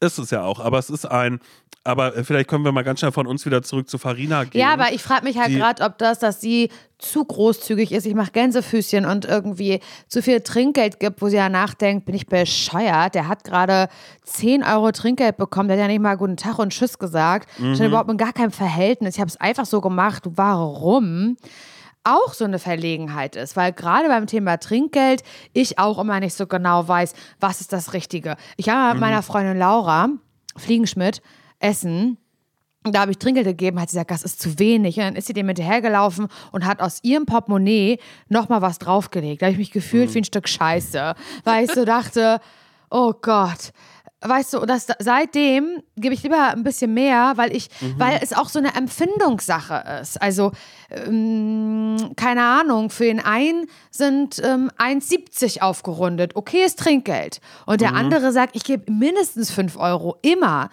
[0.00, 1.40] Ist es ja auch, aber es ist ein,
[1.84, 4.60] aber vielleicht können wir mal ganz schnell von uns wieder zurück zu Farina gehen.
[4.60, 8.14] Ja, aber ich frage mich halt gerade, ob das, dass sie zu großzügig ist, ich
[8.14, 13.16] mache Gänsefüßchen und irgendwie zu viel Trinkgeld gibt, wo sie ja nachdenkt, bin ich bescheuert.
[13.16, 13.88] Der hat gerade
[14.24, 17.48] 10 Euro Trinkgeld bekommen, der hat ja nicht mal guten Tag und Tschüss gesagt.
[17.58, 17.74] Mhm.
[17.74, 19.16] Stand überhaupt in gar keinem Verhältnis.
[19.16, 20.22] Ich habe es einfach so gemacht.
[20.26, 21.36] Warum?
[22.04, 26.46] Auch so eine Verlegenheit ist, weil gerade beim Thema Trinkgeld ich auch immer nicht so
[26.46, 28.36] genau weiß, was ist das Richtige.
[28.56, 29.00] Ich habe mit mhm.
[29.00, 30.08] meiner Freundin Laura
[30.56, 31.22] Fliegenschmidt
[31.60, 32.18] Essen
[32.84, 34.96] da habe ich Trinkgeld gegeben, hat sie gesagt, das ist zu wenig.
[34.96, 39.40] Und dann ist sie dem hinterhergelaufen und hat aus ihrem Portemonnaie nochmal was draufgelegt.
[39.40, 40.14] Da habe ich mich gefühlt mhm.
[40.14, 42.40] wie ein Stück Scheiße, weil ich so dachte,
[42.90, 43.72] oh Gott.
[44.24, 47.94] Weißt du, das, seitdem gebe ich lieber ein bisschen mehr, weil ich, mhm.
[47.98, 50.20] weil es auch so eine Empfindungssache ist.
[50.22, 50.52] Also,
[50.90, 56.36] ähm, keine Ahnung, für den einen sind ähm, 1,70 aufgerundet.
[56.36, 57.40] Okay, ist Trinkgeld.
[57.66, 57.96] Und der mhm.
[57.96, 60.16] andere sagt, ich gebe mindestens 5 Euro.
[60.22, 60.70] Immer.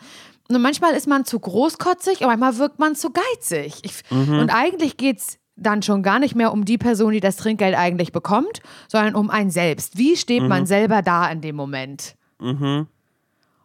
[0.47, 3.79] Und manchmal ist man zu großkotzig und manchmal wirkt man zu geizig.
[3.83, 4.39] Ich, mhm.
[4.39, 7.75] Und eigentlich geht es dann schon gar nicht mehr um die Person, die das Trinkgeld
[7.75, 9.97] eigentlich bekommt, sondern um einen selbst.
[9.97, 10.49] Wie steht mhm.
[10.49, 12.15] man selber da in dem Moment?
[12.39, 12.88] Mhm.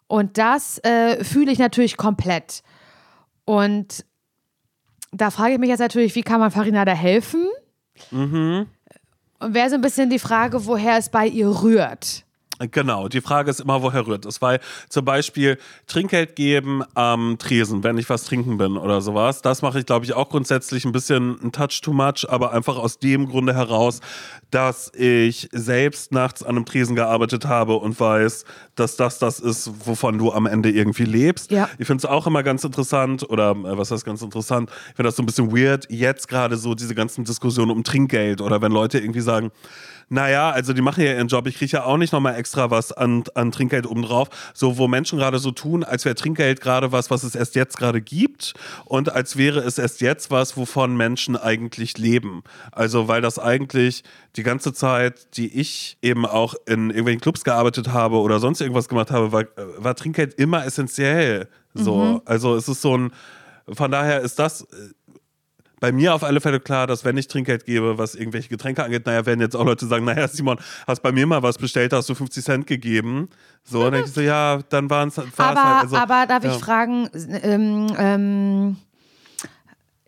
[0.06, 2.62] Und das äh, fühle ich natürlich komplett.
[3.44, 4.04] Und
[5.12, 7.46] da frage ich mich jetzt natürlich, wie kann man Farina da helfen?
[8.10, 8.66] Mhm.
[9.38, 12.24] Und wäre so ein bisschen die Frage, woher es bei ihr rührt.
[12.60, 14.40] Genau, die Frage ist immer, woher rührt es?
[14.40, 19.60] Weil zum Beispiel Trinkgeld geben am Tresen, wenn ich was trinken bin oder sowas, das
[19.60, 22.98] mache ich, glaube ich, auch grundsätzlich ein bisschen ein Touch too much, aber einfach aus
[23.00, 24.00] dem Grunde heraus,
[24.52, 29.70] dass ich selbst nachts an einem Tresen gearbeitet habe und weiß, dass das das ist,
[29.86, 31.50] wovon du am Ende irgendwie lebst.
[31.50, 31.68] Ja.
[31.78, 35.08] Ich finde es auch immer ganz interessant, oder äh, was heißt ganz interessant, ich finde
[35.08, 38.72] das so ein bisschen weird, jetzt gerade so diese ganzen Diskussionen um Trinkgeld oder wenn
[38.72, 39.50] Leute irgendwie sagen,
[40.08, 42.92] naja, also die machen ja ihren Job, ich kriege ja auch nicht nochmal extra was
[42.92, 44.28] an, an Trinkgeld obendrauf.
[44.52, 47.76] So, wo Menschen gerade so tun, als wäre Trinkgeld gerade was, was es erst jetzt
[47.76, 52.42] gerade gibt und als wäre es erst jetzt was, wovon Menschen eigentlich leben.
[52.72, 54.04] Also, weil das eigentlich
[54.36, 58.88] die ganze Zeit, die ich eben auch in irgendwelchen Clubs gearbeitet habe oder sonst irgendwas
[58.88, 59.44] gemacht habe, war,
[59.78, 61.48] war Trinkgeld immer essentiell.
[61.74, 62.20] So, mhm.
[62.24, 63.12] also es ist so ein,
[63.68, 64.66] von daher ist das
[65.84, 69.04] bei mir auf alle Fälle klar, dass wenn ich Trinkgeld gebe, was irgendwelche Getränke angeht,
[69.04, 72.08] naja, werden jetzt auch Leute sagen, naja, Simon, hast bei mir mal was bestellt, hast
[72.08, 73.28] du 50 Cent gegeben.
[73.64, 75.82] So, dann denke ich so, ja, dann waren es aber, halt.
[75.82, 76.54] Also, aber darf ja.
[76.54, 77.10] ich fragen,
[77.42, 78.76] ähm, ähm,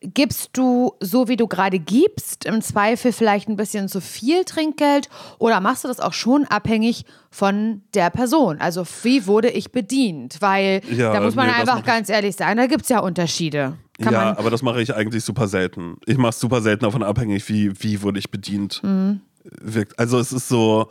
[0.02, 5.08] gibst du so, wie du gerade gibst, im Zweifel vielleicht ein bisschen zu viel Trinkgeld
[5.38, 8.60] oder machst du das auch schon abhängig von der Person?
[8.60, 10.36] Also wie wurde ich bedient?
[10.40, 13.78] Weil ja, da muss man nee, einfach ganz ehrlich sein, da gibt es ja Unterschiede.
[14.00, 15.96] Kann ja, aber das mache ich eigentlich super selten.
[16.04, 18.82] Ich mache es super selten davon abhängig, wie, wie wurde ich bedient.
[18.82, 19.20] Mhm.
[19.96, 20.90] Also es ist so,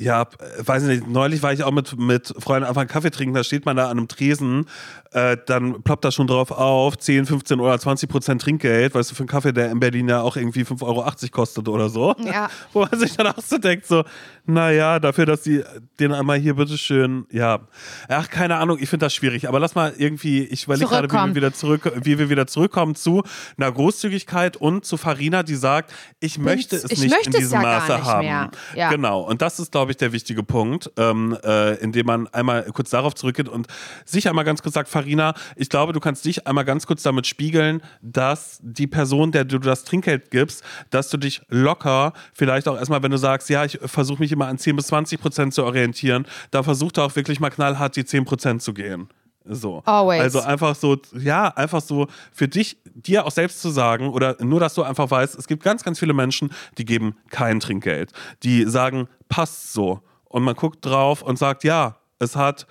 [0.00, 0.26] ja,
[0.58, 3.66] weiß nicht, neulich war ich auch mit, mit Freunden einfach einen Kaffee trinken, da steht
[3.66, 4.64] man da an einem Tresen,
[5.12, 9.14] äh, dann ploppt da schon drauf auf, 10, 15 oder 20 Prozent Trinkgeld, weißt du,
[9.14, 12.14] für einen Kaffee, der in Berlin ja auch irgendwie 5,80 Euro kostet oder so.
[12.24, 12.48] Ja.
[12.72, 14.04] Wo man sich dann auch so denkt, so,
[14.46, 15.62] naja, dafür, dass die
[15.98, 17.60] den einmal hier bitteschön, ja.
[18.08, 21.14] Ach, keine Ahnung, ich finde das schwierig, aber lass mal irgendwie, ich überlege gerade, wie
[21.14, 23.22] wir wieder zurück, wie wir wieder zurückkommen zu
[23.58, 27.60] einer Großzügigkeit und zu Farina, die sagt, ich möchte es ich nicht möchte in diesem
[27.60, 28.50] ja Maße haben.
[28.74, 28.90] Ja.
[28.90, 29.20] Genau.
[29.20, 33.14] Und das ist, glaube ich, der wichtige Punkt, ähm, äh, indem man einmal kurz darauf
[33.14, 33.66] zurückgeht und
[34.04, 37.26] sich einmal ganz kurz sagt, Farina, ich glaube, du kannst dich einmal ganz kurz damit
[37.26, 42.76] spiegeln, dass die Person, der du das Trinkgeld gibst, dass du dich locker, vielleicht auch
[42.76, 45.64] erstmal, wenn du sagst, ja, ich versuche mich immer an 10 bis 20 Prozent zu
[45.64, 49.08] orientieren, da versuch doch auch wirklich mal knallhart die 10 Prozent zu gehen.
[49.50, 49.82] So.
[49.84, 50.22] Always.
[50.22, 54.60] Also einfach so, ja, einfach so für dich, dir auch selbst zu sagen oder nur,
[54.60, 58.12] dass du einfach weißt, es gibt ganz, ganz viele Menschen, die geben kein Trinkgeld.
[58.42, 60.00] Die sagen, passt so.
[60.24, 62.66] Und man guckt drauf und sagt, ja, es hat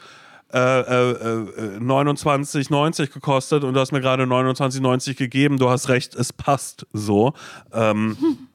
[0.53, 5.59] äh, äh, 29,90 äh, gekostet und du hast mir gerade 29,90 gegeben.
[5.59, 7.33] Du hast recht, es passt so.
[7.73, 8.37] Ähm, hm.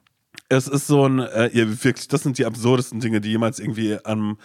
[0.47, 1.49] Es ist so ein, äh,
[1.83, 4.37] wirklich, das sind die absurdesten Dinge, die jemals irgendwie am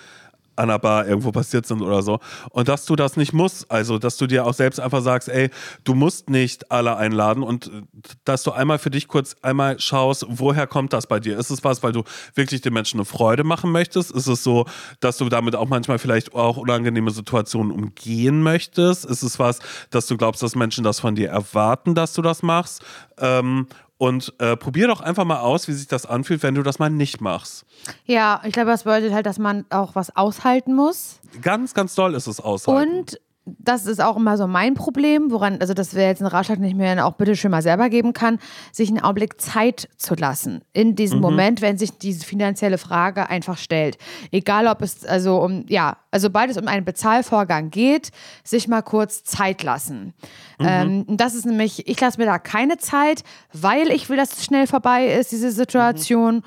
[0.60, 2.20] an der Bar irgendwo passiert sind oder so.
[2.50, 5.50] Und dass du das nicht musst, also dass du dir auch selbst einfach sagst, ey,
[5.84, 7.82] du musst nicht alle einladen und äh,
[8.24, 11.38] dass du einmal für dich kurz einmal schaust, woher kommt das bei dir?
[11.38, 14.10] Ist es was, weil du wirklich den Menschen eine Freude machen möchtest?
[14.10, 14.66] Ist es so,
[15.00, 19.06] dass du damit auch manchmal vielleicht auch unangenehme Situationen umgehen möchtest?
[19.06, 22.42] Ist es was, dass du glaubst, dass Menschen das von dir erwarten, dass du das
[22.42, 22.82] machst?
[23.18, 23.66] Ähm,
[24.00, 26.88] und äh, probier doch einfach mal aus, wie sich das anfühlt, wenn du das mal
[26.88, 27.66] nicht machst.
[28.06, 31.20] Ja, ich glaube, das bedeutet halt, dass man auch was aushalten muss.
[31.42, 32.98] Ganz, ganz doll ist es aushalten.
[32.98, 33.20] Und
[33.58, 36.74] das ist auch immer so mein Problem, woran, also das wäre jetzt ein Ratschlag, mir
[36.76, 38.38] dann auch bitte schön mal selber geben kann,
[38.72, 40.62] sich einen Augenblick Zeit zu lassen.
[40.72, 41.22] In diesem mhm.
[41.22, 43.98] Moment, wenn sich diese finanzielle Frage einfach stellt.
[44.30, 48.10] Egal ob es, also um, ja, also sobald es um einen Bezahlvorgang geht,
[48.44, 50.14] sich mal kurz Zeit lassen.
[50.58, 50.66] Mhm.
[50.66, 54.44] Ähm, das ist nämlich, ich lasse mir da keine Zeit, weil ich will, dass es
[54.44, 56.36] schnell vorbei ist, diese Situation.
[56.36, 56.42] Mhm.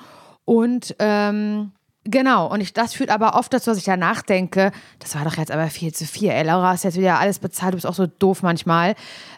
[0.46, 1.72] Und ähm,
[2.06, 5.38] Genau, und ich, das führt aber oft dazu, dass ich danach denke, das war doch
[5.38, 6.32] jetzt aber viel zu viel.
[6.32, 8.96] Ey, Laura hast jetzt wieder alles bezahlt, du bist auch so doof manchmal.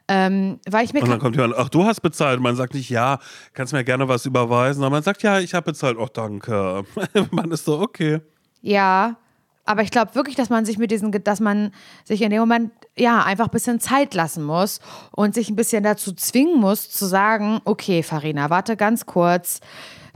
[0.08, 2.39] Ähm, weil ich mir und dann kommt jemand, ach, du hast bezahlt.
[2.39, 3.19] Man sagt nicht, ja,
[3.54, 4.84] kannst mir gerne was überweisen.
[4.84, 5.97] Aber man sagt, ja, ich habe bezahlt.
[5.99, 6.84] Oh, danke.
[7.32, 8.21] man ist so, okay.
[8.62, 9.17] Ja,
[9.65, 11.71] aber ich glaube wirklich, dass man sich mit diesen, dass man
[12.04, 14.80] sich in dem Moment ja einfach ein bisschen Zeit lassen muss
[15.12, 19.60] und sich ein bisschen dazu zwingen muss, zu sagen, okay, Farina, warte ganz kurz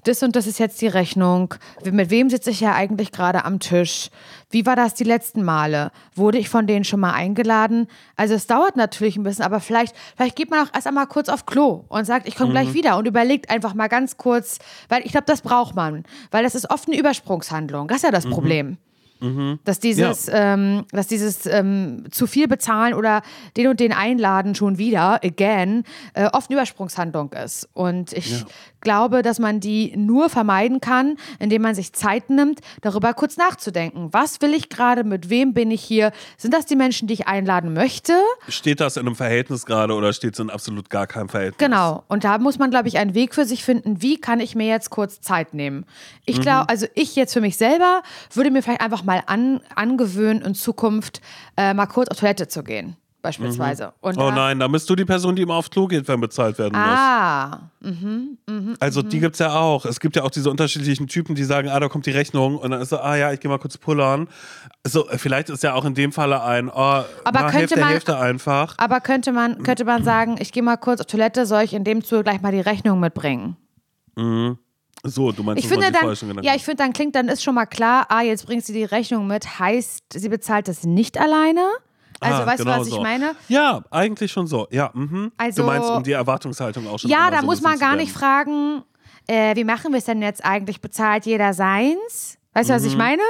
[0.03, 1.53] das und das ist jetzt die Rechnung.
[1.83, 4.09] Mit wem sitze ich ja eigentlich gerade am Tisch?
[4.49, 5.91] Wie war das die letzten Male?
[6.15, 7.87] Wurde ich von denen schon mal eingeladen?
[8.15, 11.29] Also es dauert natürlich ein bisschen, aber vielleicht, vielleicht geht man auch erst einmal kurz
[11.29, 12.53] auf Klo und sagt, ich komme mhm.
[12.53, 16.43] gleich wieder und überlegt einfach mal ganz kurz, weil ich glaube, das braucht man, weil
[16.43, 17.87] das ist oft eine Übersprungshandlung.
[17.87, 18.31] Das ist ja das mhm.
[18.31, 18.77] Problem.
[19.21, 19.59] Mhm.
[19.65, 20.53] Dass dieses, ja.
[20.53, 23.21] ähm, dass dieses ähm, zu viel bezahlen oder
[23.57, 25.83] den und den einladen schon wieder, again,
[26.13, 27.67] äh, oft eine Übersprungshandlung ist.
[27.73, 28.45] Und ich ja.
[28.81, 34.09] Glaube, dass man die nur vermeiden kann, indem man sich Zeit nimmt, darüber kurz nachzudenken.
[34.11, 35.03] Was will ich gerade?
[35.03, 36.11] Mit wem bin ich hier?
[36.37, 38.13] Sind das die Menschen, die ich einladen möchte?
[38.47, 41.57] Steht das in einem Verhältnis gerade oder steht es in absolut gar keinem Verhältnis?
[41.57, 42.03] Genau.
[42.07, 44.01] Und da muss man, glaube ich, einen Weg für sich finden.
[44.01, 45.85] Wie kann ich mir jetzt kurz Zeit nehmen?
[46.25, 46.69] Ich glaube, mhm.
[46.69, 48.01] also ich jetzt für mich selber
[48.33, 51.21] würde mir vielleicht einfach mal an, angewöhnen, in Zukunft
[51.57, 53.87] äh, mal kurz auf Toilette zu gehen beispielsweise.
[53.87, 53.91] Mhm.
[54.01, 56.57] Und oh nein, da bist du die Person, die immer aufs Klo geht, wenn bezahlt
[56.57, 56.89] werden muss.
[56.89, 57.59] Ah.
[57.81, 59.85] Mhm, mh, also die gibt es ja auch.
[59.85, 62.71] Es gibt ja auch diese unterschiedlichen Typen, die sagen, ah, da kommt die Rechnung und
[62.71, 64.27] dann ist so, ah ja, ich gehe mal kurz pullern.
[64.83, 67.89] Also vielleicht ist ja auch in dem Falle ein, oh, aber na, könnte Hälfte, man,
[67.89, 68.75] Hälfte einfach.
[68.77, 71.83] Aber könnte man, könnte man sagen, ich gehe mal kurz auf Toilette, soll ich in
[71.83, 73.57] dem Zuge gleich mal die Rechnung mitbringen?
[74.15, 74.57] Mhm.
[75.03, 77.65] So, du meinst, ich finde dann, ja, ich finde, dann klingt, dann ist schon mal
[77.65, 81.61] klar, ah, jetzt bringt sie die Rechnung mit, heißt, sie bezahlt das nicht alleine.
[82.19, 83.35] Also, ah, weißt genau du, was ich meine?
[83.47, 84.67] Ja, eigentlich schon so.
[84.71, 85.31] Ja, mhm.
[85.37, 88.11] also, du meinst, um die Erwartungshaltung auch schon Ja, da so muss man gar nicht
[88.11, 88.83] fragen,
[89.27, 90.81] äh, wie machen wir es denn jetzt eigentlich?
[90.81, 92.38] Bezahlt jeder seins?
[92.53, 92.97] Weißt du, was ich mhm.
[92.97, 93.21] meine?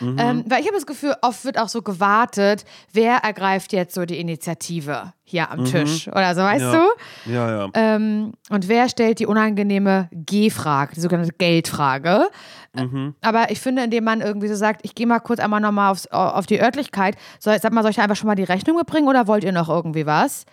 [0.00, 0.16] Mhm.
[0.18, 4.04] Ähm, weil ich habe das Gefühl, oft wird auch so gewartet, wer ergreift jetzt so
[4.04, 5.64] die Initiative hier am mhm.
[5.66, 6.72] Tisch oder so, weißt ja.
[6.72, 7.32] du?
[7.32, 7.68] Ja, ja.
[7.74, 12.28] Ähm, und wer stellt die unangenehme G-Frage, die sogenannte Geldfrage?
[12.74, 13.14] Mhm.
[13.20, 16.46] Aber ich finde, indem man irgendwie so sagt, ich gehe mal kurz einmal nochmal auf
[16.46, 19.44] die Örtlichkeit, soll, sag mal, soll ich einfach schon mal die Rechnung mitbringen oder wollt
[19.44, 20.46] ihr noch irgendwie was?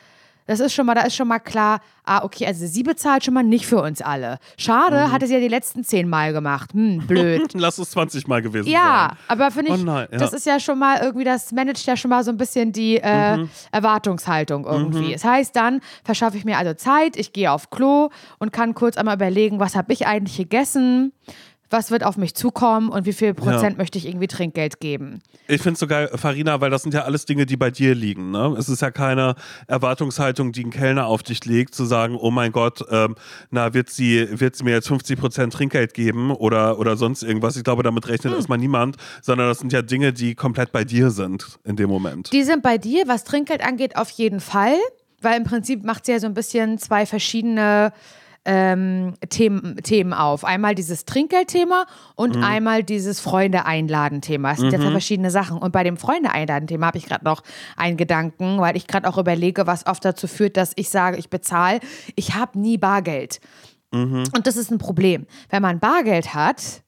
[0.52, 3.34] Das ist schon mal, da ist schon mal klar, ah, okay, also sie bezahlt schon
[3.34, 4.38] mal nicht für uns alle.
[4.58, 5.12] Schade, mhm.
[5.14, 6.74] hat es ja die letzten zehn Mal gemacht.
[6.74, 7.54] Hm, blöd.
[7.54, 8.84] Lass es 20 Mal gewesen ja, sein.
[8.84, 10.18] Ja, aber finde ich, oh nein, ja.
[10.18, 12.98] das ist ja schon mal irgendwie, das managt ja schon mal so ein bisschen die
[12.98, 13.50] äh, mhm.
[13.72, 15.08] Erwartungshaltung irgendwie.
[15.08, 15.12] Mhm.
[15.14, 18.98] Das heißt, dann verschaffe ich mir also Zeit, ich gehe auf Klo und kann kurz
[18.98, 21.14] einmal überlegen, was habe ich eigentlich gegessen
[21.72, 23.78] was wird auf mich zukommen und wie viel Prozent ja.
[23.78, 25.22] möchte ich irgendwie Trinkgeld geben.
[25.48, 27.96] Ich finde es so geil, Farina, weil das sind ja alles Dinge, die bei dir
[27.96, 28.32] liegen.
[28.32, 28.56] Ne?
[28.58, 29.36] Es ist ja keine
[29.68, 33.16] Erwartungshaltung, die ein Kellner auf dich legt, zu sagen, oh mein Gott, ähm,
[33.50, 37.56] na, wird sie, wird sie mir jetzt 50 Prozent Trinkgeld geben oder, oder sonst irgendwas.
[37.56, 38.40] Ich glaube, damit rechnet hm.
[38.40, 42.32] erstmal niemand, sondern das sind ja Dinge, die komplett bei dir sind in dem Moment.
[42.34, 44.76] Die sind bei dir, was Trinkgeld angeht, auf jeden Fall.
[45.22, 47.94] Weil im Prinzip macht sie ja so ein bisschen zwei verschiedene
[48.46, 50.44] ähm, Themen, Themen auf.
[50.44, 52.44] Einmal dieses Trinkgeldthema und mhm.
[52.44, 54.54] einmal dieses Freunde einladen Thema.
[54.54, 54.84] Es sind mhm.
[54.84, 55.58] ja verschiedene Sachen.
[55.58, 57.44] Und bei dem Freunde einladen Thema habe ich gerade noch
[57.78, 61.30] einen Gedanken, weil ich gerade auch überlege, was oft dazu führt, dass ich sage, ich
[61.30, 61.80] bezahle.
[62.16, 63.40] Ich habe nie Bargeld.
[63.92, 64.24] Mhm.
[64.36, 65.28] Und das ist ein Problem.
[65.50, 66.84] Wenn man Bargeld hat,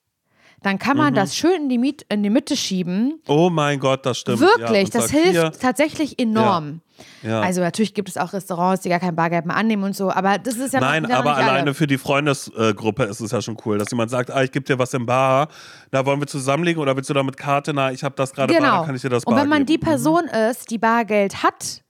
[0.63, 1.17] dann kann man mhm.
[1.17, 3.21] das schön in die, Miet in die Mitte schieben.
[3.27, 4.39] Oh mein Gott, das stimmt.
[4.39, 5.51] Wirklich, ja, das hilft hier.
[5.51, 6.65] tatsächlich enorm.
[6.67, 6.79] Ja.
[7.23, 7.41] Ja.
[7.41, 10.37] Also natürlich gibt es auch Restaurants, die gar kein Bargeld mehr annehmen und so, aber
[10.37, 11.73] das ist ja Nein, noch, aber alleine alle.
[11.73, 14.77] für die Freundesgruppe ist es ja schon cool, dass jemand sagt, ah, ich gebe dir
[14.77, 15.47] was im Bar,
[15.91, 18.53] da wollen wir zusammenlegen oder willst du da mit Karte, na, ich habe das gerade
[18.53, 18.69] genau.
[18.69, 19.79] Bar, kann ich dir das Bar Und wenn man geben.
[19.79, 19.89] die mhm.
[19.89, 20.51] Person mhm.
[20.51, 21.82] ist, die Bargeld hat,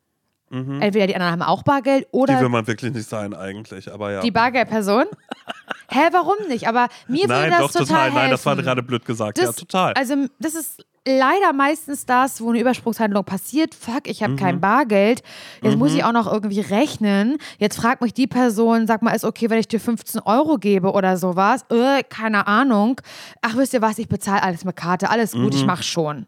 [0.54, 0.82] Mhm.
[0.84, 2.36] Entweder die anderen haben auch Bargeld oder.
[2.36, 4.22] Die will man wirklich nicht sein, eigentlich, aber ja.
[4.22, 5.06] Die Bargeldperson?
[5.90, 6.68] Hä, warum nicht?
[6.68, 9.40] Aber mir würde das doch, total, total Nein, das war gerade blöd gesagt.
[9.40, 9.94] Das, ja, total.
[9.94, 13.74] Also, das ist leider meistens das, wo eine Übersprungshandlung passiert.
[13.74, 14.38] Fuck, ich habe mhm.
[14.38, 15.24] kein Bargeld.
[15.64, 15.80] Jetzt mhm.
[15.80, 17.38] muss ich auch noch irgendwie rechnen.
[17.58, 20.92] Jetzt fragt mich die Person, sag mal, ist okay, wenn ich dir 15 Euro gebe
[20.92, 21.66] oder sowas?
[21.70, 23.02] Äh, keine Ahnung.
[23.42, 23.98] Ach, wisst ihr was?
[23.98, 25.10] Ich bezahle alles mit Karte.
[25.10, 25.60] Alles gut, mhm.
[25.60, 26.28] ich mach schon.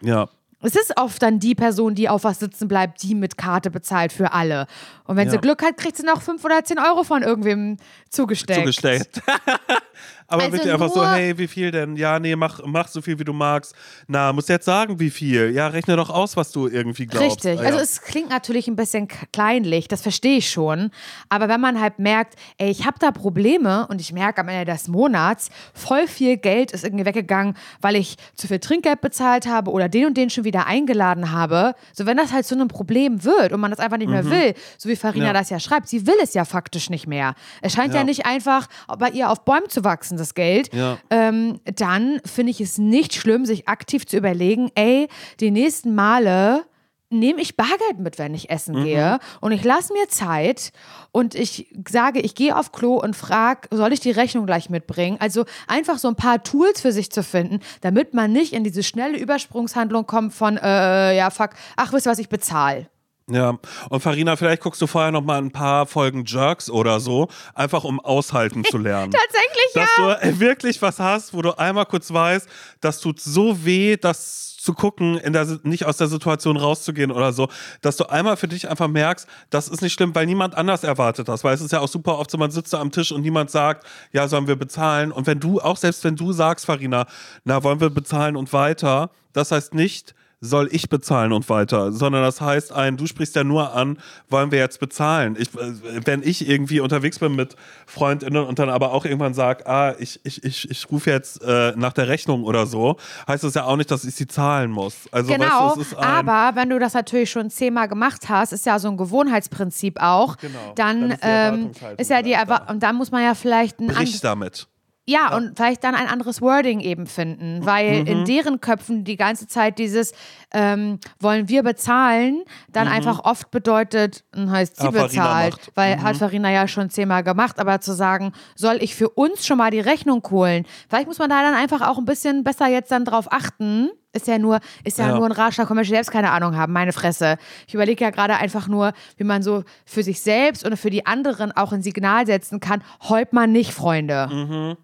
[0.00, 0.28] Ja.
[0.62, 4.12] Es ist oft dann die Person, die auf was sitzen bleibt, die mit Karte bezahlt
[4.12, 4.66] für alle.
[5.04, 5.32] Und wenn ja.
[5.32, 7.76] sie Glück hat, kriegt sie noch 5 oder 10 Euro von irgendwem
[8.08, 8.60] zugestellt.
[8.60, 9.22] Zugestellt.
[10.28, 11.96] Aber Also wirklich einfach so, hey, wie viel denn?
[11.96, 13.74] Ja, nee, mach, mach so viel, wie du magst.
[14.08, 15.50] Na, musst jetzt sagen, wie viel.
[15.52, 17.44] Ja, rechne doch aus, was du irgendwie glaubst.
[17.44, 17.60] Richtig.
[17.60, 17.82] Ah, Also ja.
[17.84, 20.90] es klingt natürlich ein bisschen kleinlich, das verstehe ich schon.
[21.28, 24.64] Aber wenn man halt merkt, ey, ich habe da Probleme und ich merke am Ende
[24.72, 29.70] des Monats, voll viel Geld ist irgendwie weggegangen, weil ich zu viel Trinkgeld bezahlt habe
[29.70, 31.74] oder den und den schon wieder eingeladen habe.
[31.92, 34.54] So wenn das halt zu einem Problem wird und man das einfach nicht mehr will,
[34.78, 35.32] so wie Farina Ja.
[35.32, 37.34] das ja schreibt, sie will es ja faktisch nicht mehr.
[37.62, 38.04] Es scheint ja, Ja.
[38.04, 38.66] nicht einfach
[38.98, 40.72] bei ihr auf Bäumen zu wachsen, das Geld.
[40.74, 40.98] Ja.
[41.10, 45.08] Ähm, dann finde ich es nicht schlimm, sich aktiv zu überlegen, ey,
[45.40, 46.64] die nächsten Male
[47.08, 50.72] nehme ich Bargeld mit, wenn ich essen gehe und ich lasse mir Zeit
[51.12, 55.16] und ich sage, ich gehe auf Klo und frage, soll ich die Rechnung gleich mitbringen?
[55.20, 58.82] Also einfach so ein paar Tools für sich zu finden, damit man nicht in diese
[58.82, 62.88] schnelle Übersprungshandlung kommt von, äh, ja, fuck, ach, wisst ihr was, ich bezahle.
[63.28, 63.58] Ja,
[63.90, 67.82] und Farina, vielleicht guckst du vorher noch mal ein paar Folgen Jerks oder so, einfach
[67.82, 69.10] um aushalten zu lernen.
[69.74, 69.82] Tatsächlich, ja.
[69.82, 72.48] dass du äh, wirklich was hast, wo du einmal kurz weißt,
[72.80, 77.32] das tut so weh, das zu gucken, in der, nicht aus der Situation rauszugehen oder
[77.32, 77.48] so,
[77.82, 81.28] dass du einmal für dich einfach merkst, das ist nicht schlimm, weil niemand anders erwartet
[81.28, 83.22] das, weil es ist ja auch super oft so, man sitzt da am Tisch und
[83.22, 87.06] niemand sagt, ja, sollen wir bezahlen und wenn du, auch selbst wenn du sagst, Farina,
[87.44, 92.22] na, wollen wir bezahlen und weiter, das heißt nicht, soll ich bezahlen und weiter, sondern
[92.22, 95.34] das heißt ein, du sprichst ja nur an, wollen wir jetzt bezahlen.
[95.38, 99.66] Ich, äh, wenn ich irgendwie unterwegs bin mit FreundInnen und dann aber auch irgendwann sage,
[99.66, 102.96] ah, ich, ich, ich, ich rufe jetzt äh, nach der Rechnung oder so,
[103.26, 105.08] heißt das ja auch nicht, dass ich sie zahlen muss.
[105.10, 108.66] Also Genau, weißt du, ein, aber wenn du das natürlich schon zehnmal gemacht hast, ist
[108.66, 112.56] ja so ein Gewohnheitsprinzip auch, Genau, dann, dann ist ähm, ist ja die gleich da.
[112.56, 114.68] Erwa und dann muss man ja vielleicht ein brich damit.
[115.08, 118.06] Ja, und vielleicht dann ein anderes Wording eben finden, weil Mhm.
[118.06, 120.12] in deren Köpfen die ganze Zeit dieses
[120.52, 122.42] ähm, wollen wir bezahlen,
[122.72, 124.96] dann einfach oft bedeutet, hm, heißt sie Mhm.
[124.96, 125.66] Ah, bezahlt, macht.
[125.68, 125.72] Mhm.
[125.74, 129.58] weil hat Farina ja schon zehnmal gemacht, aber zu sagen, soll ich für uns schon
[129.58, 130.64] mal die Rechnung holen?
[130.88, 133.90] Vielleicht muss man da dann einfach auch ein bisschen besser jetzt dann drauf achten.
[134.16, 135.16] Ist ja nur, ist ja, Ja.
[135.16, 137.36] nur ein Ratschlag, kann man selbst keine Ahnung haben, meine Fresse.
[137.68, 141.06] Ich überlege ja gerade einfach nur, wie man so für sich selbst und für die
[141.06, 144.76] anderen auch ein Signal setzen kann, heult man nicht, Freunde.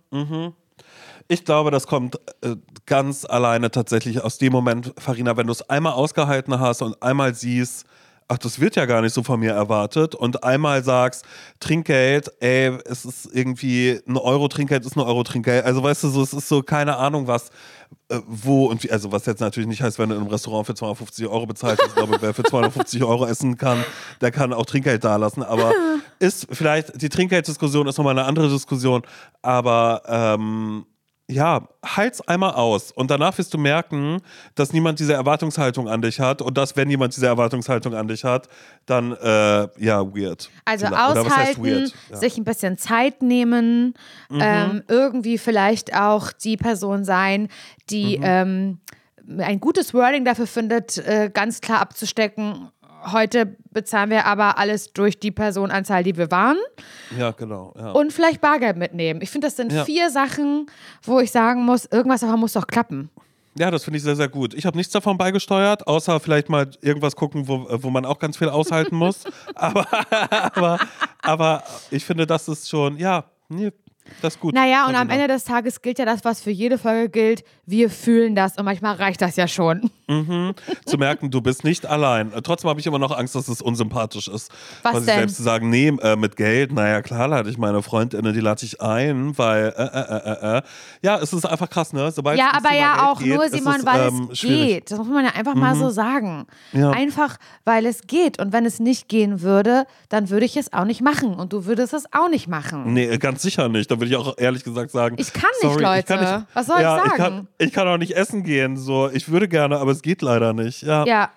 [1.29, 5.69] Ich glaube, das kommt äh, ganz alleine tatsächlich aus dem Moment, Farina, wenn du es
[5.71, 7.87] einmal ausgehalten hast und einmal siehst,
[8.33, 10.15] ach, das wird ja gar nicht so von mir erwartet.
[10.15, 11.25] Und einmal sagst,
[11.61, 15.65] Trinkgeld, ey, es ist irgendwie ein Euro Trinkgeld ist ein Euro Trinkgeld.
[15.65, 17.51] Also weißt du, so, es ist so keine Ahnung was,
[18.09, 20.67] äh, wo und wie, also was jetzt natürlich nicht heißt, wenn du in einem Restaurant
[20.67, 23.85] für 250 Euro bezahlt hast, ich glaube, wer für 250 Euro essen kann,
[24.23, 25.73] der kann auch Trinkgeld dalassen, aber
[26.19, 29.03] ist vielleicht, die Trinkgelddiskussion ist nochmal eine andere Diskussion,
[29.43, 30.87] aber ähm,
[31.33, 34.21] ja, halt's einmal aus und danach wirst du merken,
[34.55, 38.25] dass niemand diese Erwartungshaltung an dich hat und dass, wenn jemand diese Erwartungshaltung an dich
[38.25, 38.49] hat,
[38.87, 40.51] dann, äh, ja, weird.
[40.65, 40.87] Also.
[40.87, 41.95] Oder aushalten, weird?
[42.11, 42.17] Ja.
[42.17, 42.21] Mhm.
[42.21, 43.95] sich ein bisschen Zeit nehmen,
[44.31, 47.49] ähm, irgendwie vielleicht auch die Person sein,
[47.91, 48.25] die Mhm.
[48.25, 48.79] ähm,
[49.39, 52.69] ein gutes Wording dafür findet, äh, ganz klar abzustecken.
[53.11, 56.57] Heute bezahlen wir aber alles durch die Personenanzahl, die wir waren.
[57.19, 57.75] ja, genau.
[57.77, 57.91] Ja.
[57.93, 59.21] Und vielleicht Bargeld mitnehmen.
[59.23, 59.85] Ich finde, das sind Ja.
[59.85, 60.67] vier Sachen,
[61.03, 63.11] wo ich sagen muss, irgendwas davon muss doch klappen.
[63.59, 64.55] Ja, das finde ich sehr, sehr gut.
[64.55, 68.39] Ich habe nichts davon beigesteuert, außer vielleicht mal irgendwas gucken, wo, wo man auch ganz
[68.39, 69.25] viel aushalten muss.
[69.55, 69.87] aber,
[70.31, 70.79] aber,
[71.21, 73.71] aber ich finde, das ist schon, ja, nee,
[74.21, 74.55] das ist gut.
[74.55, 75.11] Naja, und am.
[75.13, 77.45] Ende des Tages gilt ja das, was für jede Folge gilt.
[77.67, 79.91] Wir fühlen das und manchmal reicht das ja schon.
[80.87, 82.33] zu merken, du bist nicht allein.
[82.33, 84.51] Äh, Trotzdem habe ich immer noch Angst, dass es unsympathisch ist.
[84.83, 85.05] Was denn?
[85.05, 88.65] selbst zu sagen, nee, äh, mit Geld, naja, klar lade ich meine Freundinnen, die lade
[88.65, 90.63] ich ein, weil, äh, äh, äh, äh.
[91.03, 92.11] Ja, es ist einfach krass, ne?
[92.11, 94.67] Sobald Ja, aber ja auch geht, nur, Simon, es, weil ähm, es schwierig.
[94.67, 94.91] geht.
[94.91, 96.47] Das muss man ja einfach mal so sagen.
[96.73, 96.91] Ja.
[96.91, 98.39] Einfach, weil es geht.
[98.41, 101.35] Und wenn es nicht gehen würde, dann würde ich es auch nicht machen.
[101.35, 102.93] Und du würdest es auch nicht machen.
[102.93, 103.92] Nee, ganz sicher nicht.
[103.93, 105.17] Da würde ich auch ehrlich gesagt sagen.
[105.19, 106.33] Ich kann nicht, sorry, ich kann Leute.
[106.39, 107.17] nicht, Was soll ich ja, Ich sagen?
[107.17, 108.77] kann, ich kann auch nicht essen gehen.
[108.77, 110.83] So, ich würde gerne, aber es geht leider nicht.
[110.83, 111.05] Ja.
[111.05, 111.31] Ja.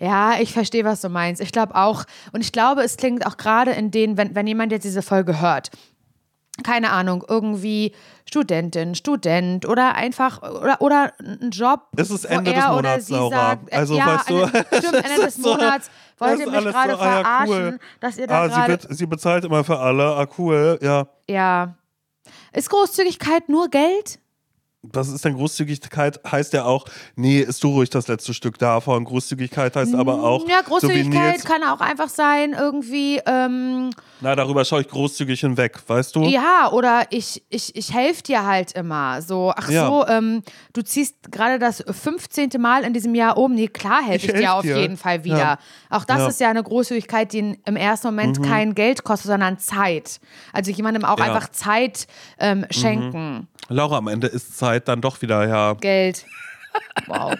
[0.00, 1.40] Ja, ich verstehe, was du meinst.
[1.40, 4.70] Ich glaube auch, und ich glaube, es klingt auch gerade in denen, wenn, wenn jemand
[4.70, 5.70] jetzt diese Folge hört,
[6.64, 7.92] keine Ahnung, irgendwie
[8.24, 11.82] Studentin, Student oder einfach oder, oder ein Job.
[11.96, 13.30] Es ist Ende des Monats, Laura.
[13.50, 16.64] Sagt, äh, Also, ja, weißt du, Ende, stimmt, Ende des so- Monats wollt ihr mich
[16.64, 17.78] gerade so, ah ja, verarschen, cool.
[18.00, 18.68] dass ihr da Ah, sie, gerade.
[18.68, 20.04] wird, sie bezahlt immer für alle.
[20.16, 20.78] Ah, cool.
[20.82, 21.06] Ja.
[21.28, 21.74] Ja.
[22.52, 24.18] Ist Großzügigkeit nur Geld?
[24.92, 26.20] Was ist denn Großzügigkeit?
[26.30, 26.84] Heißt ja auch,
[27.16, 29.04] nee, isst du ruhig das letzte Stück davon.
[29.04, 30.48] Großzügigkeit heißt aber auch.
[30.48, 35.40] Ja, so Großzügigkeit Nils, kann auch einfach sein, irgendwie, ähm, na, darüber schaue ich großzügig
[35.40, 36.22] hinweg, weißt du?
[36.24, 39.22] ja, oder ich, ich, ich helfe dir halt immer.
[39.22, 39.86] So, ach Ja.
[39.86, 42.50] so, ähm, du ziehst gerade das 15.
[42.58, 43.54] Mal in diesem Jahr um.
[43.54, 44.78] Nee, klar helfe Ich ich, dir helf auf dir.
[44.80, 45.38] jeden Fall wieder.
[45.38, 45.58] Ja.
[45.90, 46.24] Auch das Ja.
[46.24, 46.30] Mhm.
[46.30, 50.20] ist ja eine Großzügigkeit, die im ersten Moment kein Geld kostet, sondern Zeit.
[50.52, 51.16] Also jemandem auch.
[51.18, 51.22] Mhm.
[51.24, 52.06] einfach Zeit
[52.38, 53.48] ähm, schenken.
[53.68, 55.72] Laura, am Ende ist Zeit dann doch wieder, ja.
[55.74, 56.24] Geld.
[57.06, 57.34] Wow.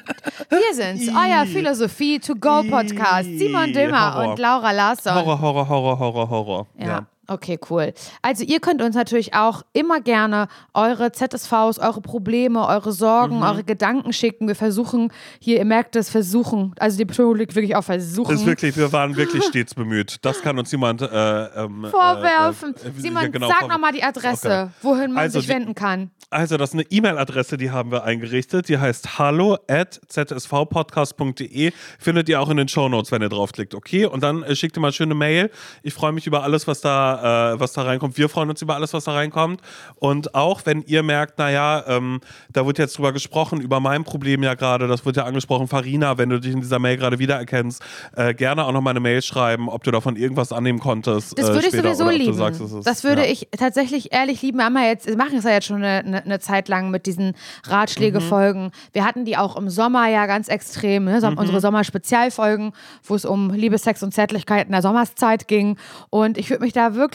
[0.49, 3.29] Wir sind's, euer Philosophie to go Podcast.
[3.39, 4.31] Simon Dömer Horror.
[4.31, 5.15] und Laura Larsson.
[5.15, 6.67] Horror, Horror, Horror, Horror, Horror.
[6.79, 7.07] Ja.
[7.31, 7.93] Okay, cool.
[8.23, 13.43] Also ihr könnt uns natürlich auch immer gerne eure ZSVs, eure Probleme, eure Sorgen, Mhm.
[13.43, 14.49] eure Gedanken schicken.
[14.49, 16.75] Wir versuchen hier, ihr merkt es, versuchen.
[16.79, 18.35] Also die Betonung liegt wirklich auf versuchen.
[18.35, 20.17] Ist wirklich, wir waren wirklich stets bemüht.
[20.23, 22.75] Das kann uns jemand äh, ähm, Vorwerfen.
[22.77, 24.71] Äh, äh, Simon, ja, genau, sag nochmal die Adresse, Okay.
[24.83, 26.11] wohin man Also sich die- wenden kann.
[26.31, 28.69] Also, das ist eine E-Mail-Adresse, die haben wir eingerichtet.
[28.69, 31.73] Die heißt hallo at zsvpodcast.de.
[31.99, 34.05] Findet ihr auch in den Shownotes, wenn ihr draufklickt, okay?
[34.05, 35.51] Und dann äh, schickt ihr mal schöne Mail.
[35.83, 38.17] Ich freue mich über alles, was da, äh, was da reinkommt.
[38.19, 39.61] Wir freuen uns über alles, was da reinkommt.
[39.97, 44.43] Und auch, wenn ihr merkt, naja, ähm, da wird jetzt drüber gesprochen, über mein Problem
[44.43, 47.83] ja gerade, das wird ja angesprochen, Farina, wenn du dich in dieser Mail gerade wiedererkennst,
[48.17, 51.39] äh, gerne auch noch mal eine Mail schreiben, ob du davon irgendwas annehmen konntest.
[51.39, 52.35] Das äh, würde ich sowieso lieben.
[52.35, 53.33] sagst, ist- das würde ja.
[53.33, 54.59] ich tatsächlich ehrlich lieben.
[54.59, 57.07] Wir haben ja jetzt, wir machen es ja jetzt schon eine, eine, Zeit lang mit
[57.07, 58.65] diesen Ratschläge-Folgen.
[58.67, 58.71] Mhm.
[58.93, 61.21] Wir hatten die auch im Sommer ja ganz extrem, ne?
[61.21, 62.73] so, unsere Sommer-Spezialfolgen,
[63.05, 65.77] wo es um Liebe, Sex und Zärtlichkeit in der Sommerszeit ging.
[66.11, 67.08] Und ich würde mich da wirklich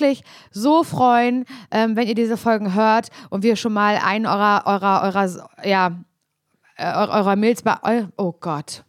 [0.52, 5.04] so freuen, ähm, wenn ihr diese Folgen hört und wir schon mal einen eurer, eurer,
[5.04, 5.92] eurer, ja,
[6.78, 8.84] eurer, Mails bei, oh Gott.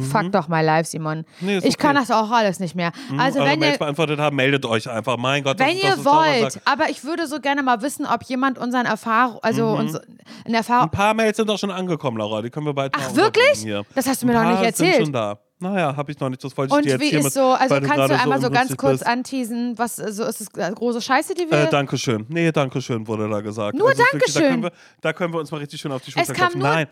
[0.00, 1.18] Fuck doch my life, Simon.
[1.40, 1.46] Mhm.
[1.46, 2.04] Nee, ich kann okay.
[2.04, 2.92] Mhm, das auch alles nicht mehr.
[3.18, 5.16] Also eure wenn Mails ihr, beantwortet haben, meldet euch einfach.
[5.18, 8.22] Mein Gott, das wenn ihr das, wollt, aber ich würde so gerne mal wissen, ob
[8.24, 9.98] jemand unseren Erfahrung, also uns
[10.46, 10.84] in Erfahrung.
[10.84, 12.40] Ein paar Mails sind auch schon angekommen, Laura.
[12.42, 13.60] Die können wir bald mal Ach, wirklich?
[13.60, 13.82] Hier.
[13.94, 14.94] Das hast du mir noch nicht erzählt.
[14.96, 15.38] Sind schon da.
[15.62, 16.42] Naja, habe ich noch nicht.
[16.42, 18.70] Das wollte ich Und dir jetzt wie ist so, also kannst du einmal so ganz
[18.70, 19.06] unlustig kurz bist.
[19.06, 21.66] anteasen, was so ist es äh, große Scheiße, die wir.
[21.66, 22.26] Äh, Dankeschön.
[22.28, 23.76] Nee, Dankeschön wurde da gesagt.
[23.78, 24.42] Nur es ist wirklich- Dankeschön.
[24.42, 26.60] Da können, wir, da können wir uns mal richtig schön auf die Schulter klopfen.
[26.60, 26.88] Nein,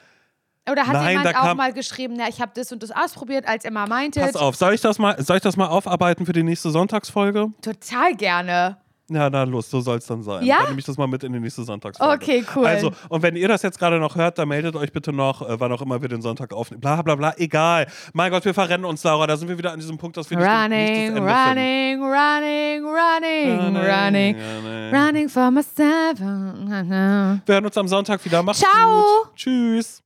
[0.70, 3.64] Oder hat nein, jemand auch mal geschrieben, ja, ich habe das und das ausprobiert, als
[3.64, 4.22] ihr mal meintet.
[4.22, 4.56] pass auf.
[4.56, 7.48] Soll ich, das mal, soll ich das mal aufarbeiten für die nächste Sonntagsfolge?
[7.62, 8.76] Total gerne.
[9.12, 10.44] Ja, na los, so soll es dann sein.
[10.44, 10.58] Ja?
[10.58, 12.14] Dann nehme ich das mal mit in die nächste Sonntagsfolge.
[12.14, 12.64] Okay, cool.
[12.64, 15.58] Also, und wenn ihr das jetzt gerade noch hört, dann meldet euch bitte noch, äh,
[15.58, 16.80] wann auch immer wir den Sonntag aufnehmen.
[16.80, 17.88] Bla bla bla, egal.
[18.12, 19.26] Mein Gott, wir verrennen uns, Laura.
[19.26, 22.02] Da sind wir wieder an diesem Punkt, dass wir nicht, nicht Running, das Ende running,
[22.02, 24.94] running, running, running, running.
[24.94, 26.20] running for myself.
[26.20, 28.44] Wir hören uns am Sonntag wieder.
[28.44, 29.24] Macht's Ciao.
[29.24, 29.34] gut.
[29.34, 30.04] Tschüss.